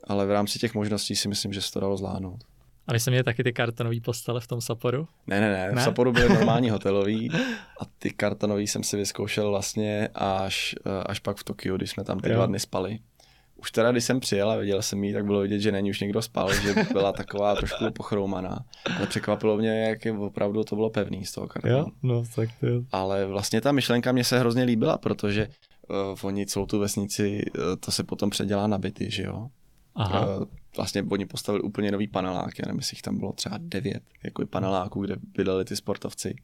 [0.05, 2.45] ale v rámci těch možností si myslím, že se to dalo zvládnout.
[2.89, 5.09] A vy jste měli taky ty kartonové postele v tom Saporu?
[5.27, 5.85] Ne, ne, ne, v Ne?
[5.85, 7.31] Saporu byly normální hotelový
[7.81, 12.05] a ty kartonový jsem si vyzkoušel vlastně až, eh, až pak v Tokiu, když jsme
[12.05, 12.35] tam ty Jo.
[12.37, 12.99] dva dny spali.
[13.57, 16.01] Už teda, když jsem přijel a viděl jsem ji, tak bylo vidět, že není už
[16.01, 18.59] někdo spal, že byla taková trošku pochroumaná.
[18.97, 21.87] Ale překvapilo mě, jak je opravdu to bylo pevný z toho kartonu.
[22.03, 22.73] no tak to je.
[22.93, 25.49] Ale vlastně ta myšlenka mě se hrozně líbila, protože
[25.89, 29.49] uh, oni celou tu vesnici, uh, to se potom předělá na byty, že jo?
[29.95, 30.45] Aha, Uh,
[30.79, 34.47] vlastně oni postavili úplně nový paneláky, já nevím, jestli jich tam bylo třeba devět jako
[34.47, 36.35] paneláků, kde bydleli ty sportovci.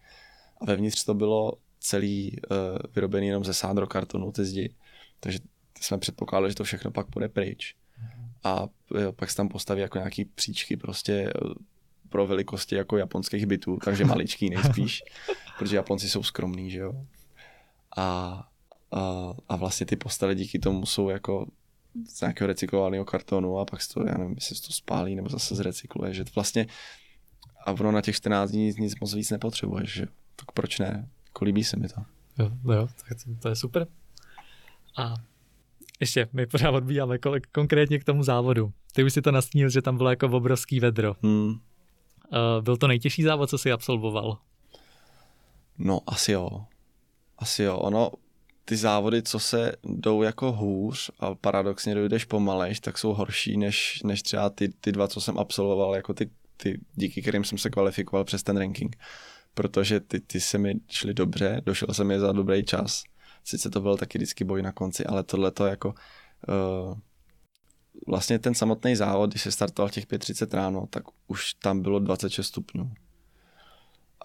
[0.60, 2.56] A vevnitř to bylo celý uh,
[2.94, 4.74] vyrobený jenom ze sádrokartonu, ty zdi.
[5.20, 5.38] Takže
[5.80, 7.74] jsme předpokládali, že to všechno pak půjde pryč.
[8.44, 8.66] A
[9.00, 11.54] jo, pak se tam postaví jako nějaký příčky prostě eh,
[12.08, 15.02] pro velikosti jako japonských bytů, takže maličký nejspíš,
[15.58, 16.92] protože Japonci jsou skromní, že jo.
[17.96, 18.48] A,
[18.92, 21.46] a, a vlastně ty postele díky tomu jsou jako
[22.06, 25.28] z nějakého recyklovaného kartonu a pak se to, já nevím, jestli se to spálí nebo
[25.28, 26.66] zase zrecykluje, že vlastně
[27.66, 30.06] a ono na těch 14 dní nic, moc víc nepotřebuješ, že
[30.36, 31.08] tak proč ne?
[31.26, 32.00] Jako líbí se mi to.
[32.38, 33.86] jo, no jo, tak to, to je super.
[34.96, 35.14] A
[36.00, 38.72] ještě, my pořád odbíjáme kolik, konkrétně k tomu závodu.
[38.92, 41.16] Ty už si to nastínil, že tam bylo jako obrovský vedro.
[41.22, 41.48] Hmm.
[41.48, 41.58] Uh,
[42.60, 44.38] byl to nejtěžší závod, co jsi absolvoval?
[45.78, 46.64] No, asi jo.
[47.38, 47.76] Asi jo.
[47.76, 48.10] Ono,
[48.64, 54.02] ty závody, co se jdou jako hůř a paradoxně dojdeš pomalejš, tak jsou horší než,
[54.04, 57.70] než třeba ty, ty dva, co jsem absolvoval, jako ty, ty, díky kterým jsem se
[57.70, 58.96] kvalifikoval přes ten ranking.
[59.54, 63.02] Protože ty, ty se mi šly dobře, došel jsem je za dobrý čas.
[63.44, 66.98] Sice to byl taky vždycky boj na konci, ale tohle to jako uh,
[68.06, 72.46] vlastně ten samotný závod, když se startoval těch 5.30 ráno, tak už tam bylo 26
[72.46, 72.92] stupňů.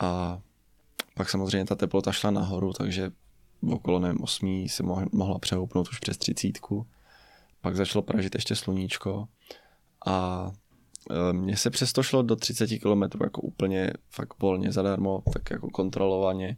[0.01, 0.39] A
[1.13, 3.11] pak samozřejmě ta teplota šla nahoru, takže
[3.72, 6.88] okolo nevím, 8 se moh- mohla přehoupnout už přes třicítku.
[7.61, 9.27] Pak začalo pražit ještě sluníčko
[10.06, 10.52] a
[11.11, 15.69] e, mně se přesto šlo do 30 km jako úplně fakt volně, zadarmo, tak jako
[15.69, 16.57] kontrolovaně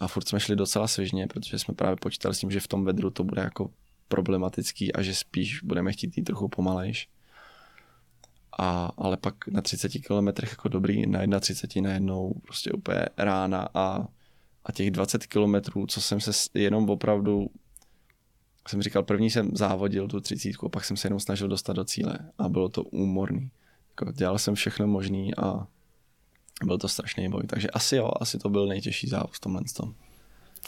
[0.00, 2.84] a furt jsme šli docela svěžně, protože jsme právě počítali s tím, že v tom
[2.84, 3.70] vedru to bude jako
[4.08, 7.08] problematický a že spíš budeme chtít jít trochu pomalejš.
[8.58, 14.06] A, ale pak na 30 kilometrech jako dobrý, na 31 najednou prostě úplně rána a,
[14.64, 17.50] a těch 20 kilometrů, co jsem se jenom opravdu
[18.68, 22.18] jsem říkal, první jsem závodil tu třicítku, pak jsem se jenom snažil dostat do cíle
[22.38, 23.50] a bylo to úmorný.
[23.90, 25.66] Jako dělal jsem všechno možný a
[26.64, 29.94] byl to strašný boj, takže asi jo, asi to byl nejtěžší závod v tomhle tom.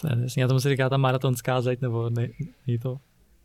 [0.01, 2.29] To je jasně, tomu se říká ta maratonská zeď, nebo ne,
[2.67, 3.01] je to?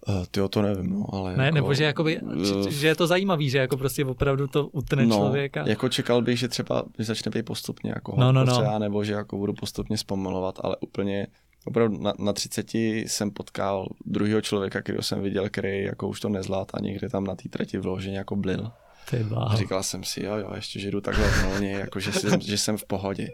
[0.08, 2.22] Uh, ty to nevím, no, ale Ne, jako, nebo že, jakoby,
[2.68, 5.64] eh, že je to zajímavý, že jako prostě opravdu to utne no, člověka.
[5.68, 8.54] jako čekal bych, že třeba že začne být postupně jako No, no, no.
[8.54, 11.28] třeba, nebo že jako budu postupně zpomalovat, ale úplně
[11.66, 16.30] opravdu na, na 30 jsem potkal druhého člověka, kterého jsem viděl, který jako už to
[16.30, 18.72] nezvlád a někde tam na té trati vloženě jako blil.
[19.10, 22.42] Ty A říkal jsem si, jo, jo, ještě, že jdu takhle volně, jako že, jsem,
[22.42, 23.28] že jsem v pohodě.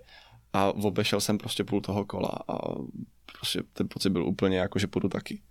[0.54, 2.58] A obešel jsem prostě půl toho kola a
[3.40, 5.42] prostě ten pocit byl úplně jako, že půjdu taky.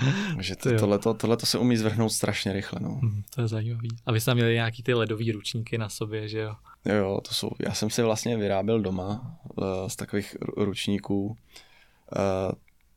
[0.40, 0.56] Jo.
[0.62, 2.98] to, tohleto, tohleto se umí zvrhnout strašně rychle, no.
[3.02, 3.88] Hm, To je zajímavý.
[4.06, 6.54] A vy jste tam měli nějaký ty ledový ručníky na sobě, že jo?
[6.84, 11.26] Jo, jo, to jsou, já jsem si vlastně vyráběl doma uh, z takových ru- ručníků,
[11.26, 11.36] uh,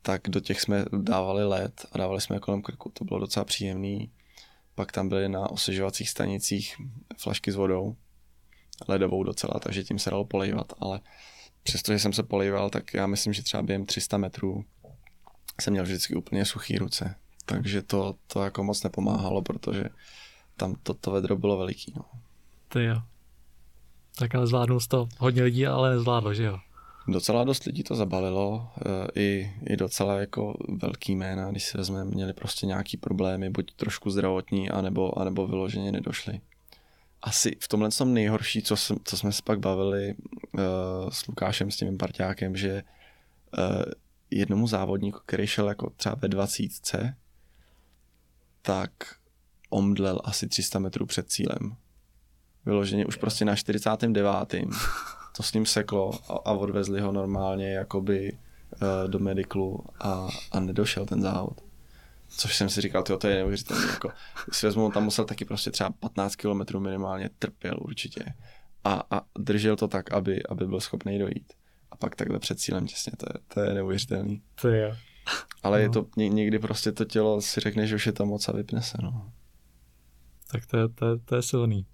[0.01, 3.45] tak do těch jsme dávali led a dávali jsme je kolem krku, to bylo docela
[3.45, 4.11] příjemný.
[4.75, 6.75] Pak tam byly na osvěžovacích stanicích
[7.17, 7.95] flašky s vodou,
[8.87, 10.99] ledovou docela, takže tím se dalo polejvat, ale
[11.63, 14.65] přestože jsem se polejval, tak já myslím, že třeba během 300 metrů
[15.61, 17.15] jsem měl vždycky úplně suchý ruce.
[17.45, 19.83] Takže to, to jako moc nepomáhalo, protože
[20.57, 21.93] tam to, to vedro bylo veliký.
[21.95, 22.05] No.
[22.67, 23.01] Ty jo.
[24.17, 26.59] Tak ale zvládnul to hodně lidí, ale nezvládlo, že jo?
[27.07, 32.11] Docela dost lidí to zabalilo, eh, i, i docela jako velký jména, když si vezmeme,
[32.11, 36.41] měli prostě nějaký problémy, buď trošku zdravotní, anebo, anebo vyloženě nedošli.
[37.21, 40.61] Asi v tomhle tom nejhorší, co, jsem, co jsme se pak bavili uh,
[41.09, 42.83] s Lukášem, s tím mým parťákem, že
[43.57, 43.83] uh,
[44.31, 46.69] jednomu závodníku, který šel jako třeba ve 20,
[48.61, 48.91] tak
[49.69, 51.75] omdlel asi 300 metrů před cílem.
[52.65, 54.33] Vyloženě už prostě na 49
[55.37, 60.59] to s ním seklo a, a odvezli ho normálně jakoby uh, do mediklu a, a
[60.59, 61.61] nedošel ten závod.
[62.29, 63.87] Což jsem si říkal, tyjo, to je neuvěřitelné.
[63.87, 64.11] Jako,
[64.51, 68.25] si vezmu, on tam musel taky prostě třeba 15 km minimálně trpěl určitě.
[68.83, 71.53] A, a držel to tak, aby, aby byl schopný dojít.
[71.97, 74.41] A pak takhle před cílem těsně, to je, to je neuvěřitelný.
[74.61, 74.95] To jo.
[75.63, 75.83] Ale No.
[75.83, 78.51] je to, ně, někdy prostě to tělo si řekne, že už je to moc a
[78.51, 79.31] vypne se, no.
[80.51, 81.85] Tak to je, to je, to je silný.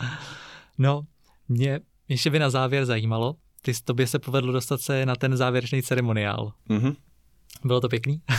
[0.78, 1.02] no,
[1.48, 5.82] mě ještě by na závěr zajímalo, ty tobě se povedlo dostat se na ten závěrečný
[5.82, 6.52] ceremoniál.
[6.68, 6.92] Mhm.
[7.64, 8.22] Bylo to pěkný?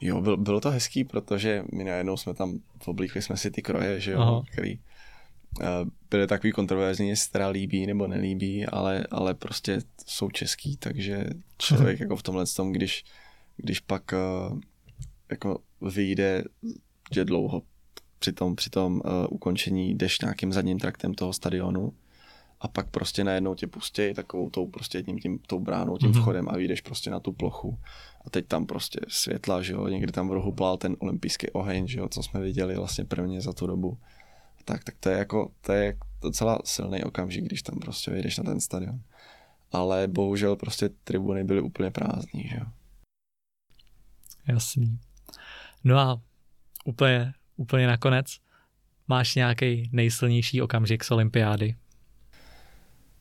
[0.00, 4.00] Jo, byl, bylo to hezký, protože my najednou jsme tam, oblíkli jsme si ty kroje,
[4.00, 4.42] že jo, Aha.
[4.52, 4.78] který
[6.10, 11.24] byly takový kontroverzní, jestli teda líbí nebo nelíbí, ale, ale prostě jsou český, takže
[11.58, 13.04] člověk jako v tomhle tom, když,
[13.56, 14.58] když pak uh,
[15.30, 16.44] jako vyjde,
[17.14, 17.62] že dlouho
[18.18, 19.00] při tom, při tom uh,
[19.30, 21.92] ukončení jdeš nějakým zadním traktem toho stadionu
[22.60, 26.20] a pak prostě najednou tě pustí takovou tou prostě jedním tím, tou bránou, tím mm-hmm.
[26.20, 27.78] vchodem a vyjdeš prostě na tu plochu
[28.26, 31.86] a teď tam prostě světla, že jo, někdy tam v rohu plál ten olympijský oheň,
[31.86, 33.98] že jo, co jsme viděli vlastně prvně za tu dobu.
[34.66, 38.44] Tak, tak to je jako, to je docela silný okamžik, když tam prostě vyjdeš na
[38.44, 39.00] ten stadion.
[39.72, 42.66] Ale bohužel prostě tribuny byly úplně prázdný, že jo.
[44.48, 44.98] Jasný.
[45.84, 46.20] No a
[46.84, 48.26] úplně, úplně nakonec,
[49.08, 51.74] máš nějaký nejsilnější okamžik z olympiády?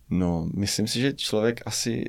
[0.10, 2.06] No, myslím si, že člověk asi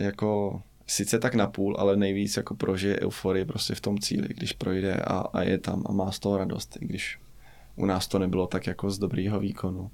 [0.00, 4.94] jako sice tak napůl, ale nejvíc jako prožije euforii prostě v tom cíli, když projde
[4.94, 7.18] a, a je tam a má z toho radost, i když
[7.78, 9.90] u nás to nebylo tak jako z dobrýho výkonu.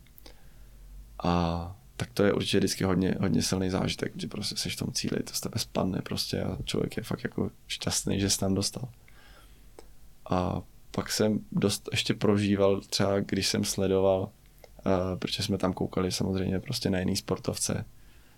[1.24, 4.92] A tak to je určitě vždycky hodně, hodně silný zážitek, že prostě seš v tom
[4.92, 8.54] cíli, to z tebe spadne prostě a člověk je fakt jako šťastný, že se tam
[8.54, 8.88] dostal.
[10.30, 16.12] A pak jsem dost ještě prožíval třeba, když jsem sledoval, uh, protože jsme tam koukali
[16.12, 17.84] samozřejmě prostě na jiný sportovce,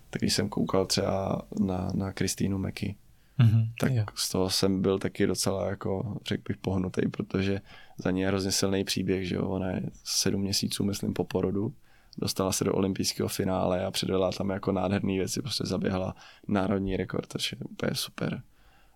[0.09, 2.95] tak když jsem koukal třeba na, na Kristýnu Meky,
[3.39, 4.05] mm-hmm, tak jo.
[4.15, 7.61] z toho jsem byl taky docela jako, řekl bych, pohnutý, protože
[7.97, 11.73] za ní je hrozně silný příběh, že jo, ona je sedm měsíců, myslím, po porodu,
[12.17, 16.15] dostala se do olympijského finále a předvedla tam jako nádherné věci, prostě zaběhla
[16.47, 18.41] národní rekord, takže je úplně super.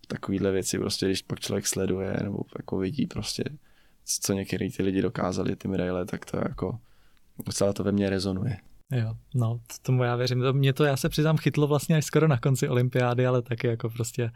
[0.08, 3.44] Takovýhle věci prostě, když pak člověk sleduje nebo jako vidí prostě,
[4.22, 6.80] co některý ty lidi dokázali, ty medaile, tak to jako
[7.46, 8.58] docela to ve mně rezonuje.
[8.92, 10.42] Jo, no, tomu já věřím.
[10.42, 13.68] To, mě to, já se přiznám, chytlo vlastně až skoro na konci olympiády, ale taky
[13.68, 14.32] jako prostě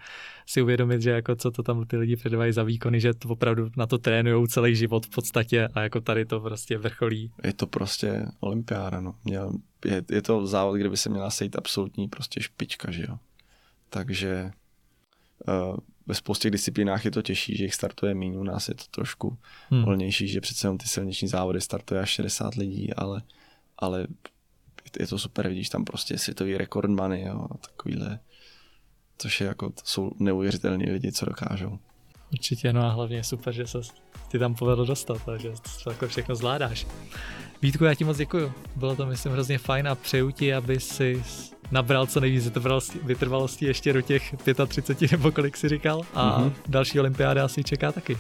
[0.46, 3.70] si uvědomit, že jako co to tam ty lidi předvádějí za výkony, že to opravdu
[3.78, 7.32] na to trénují celý život v podstatě a jako tady to prostě vrcholí.
[7.44, 9.16] Je to prostě olympiáda, no.
[9.24, 9.52] Měl,
[9.86, 13.18] je, je, to závod, kde by se měla sejít absolutní prostě špička, že jo.
[13.90, 14.52] Takže
[15.48, 15.78] uh,
[16.08, 19.38] ve spoustě disciplínách je to těžší, že jich startuje méně, u nás je to trošku
[19.70, 19.84] hmm.
[19.84, 23.22] volnější, že přece ty silniční závody startuje až 60 lidí, ale,
[23.78, 24.08] ale
[25.00, 28.20] je to super, vidíš tam prostě světový rekordmany, jo, a takovýhle,
[29.18, 31.80] což je jako, to jsou neuvěřitelní lidi, co dokážou.
[32.34, 33.80] Určitě, no a hlavně je super, že se
[34.28, 36.88] ty tam povedlo dostat, takže to takhle všechno zvládáš.
[37.62, 38.54] Vítku, já ti moc děkuju.
[38.76, 41.24] Bylo to, myslím, hrozně fajn a přeju ti, aby si
[41.72, 44.36] nabral co nejvíc vytrvalosti, vytrvalosti ještě do těch
[44.68, 46.54] 35 nebo kolik si říkal a mm-hmm.
[46.68, 48.18] další olympiáda asi čeká taky.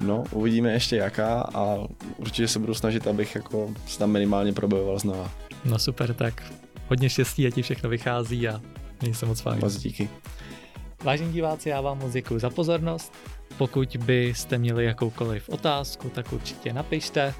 [0.00, 1.76] No, uvidíme ještě jaká a
[2.16, 5.30] určitě se budu snažit, abych jako tam minimálně probojoval znova.
[5.64, 6.52] No super, tak
[6.88, 8.60] hodně štěstí, a ti všechno vychází a
[9.00, 9.60] měj se moc fajn.
[9.60, 10.08] Moc díky.
[11.04, 13.12] Vážení diváci, já vám moc děkuji za pozornost.
[13.58, 17.34] Pokud byste měli jakoukoliv otázku, tak určitě napište.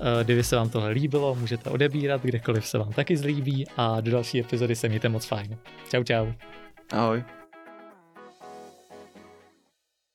[0.00, 4.10] Eh, kdyby se vám tohle líbilo, můžete odebírat, kdekoliv se vám taky zlíbí a do
[4.10, 5.56] další epizody se mějte moc fajn.
[5.90, 6.26] Čau, čau.
[6.92, 7.24] Ahoj.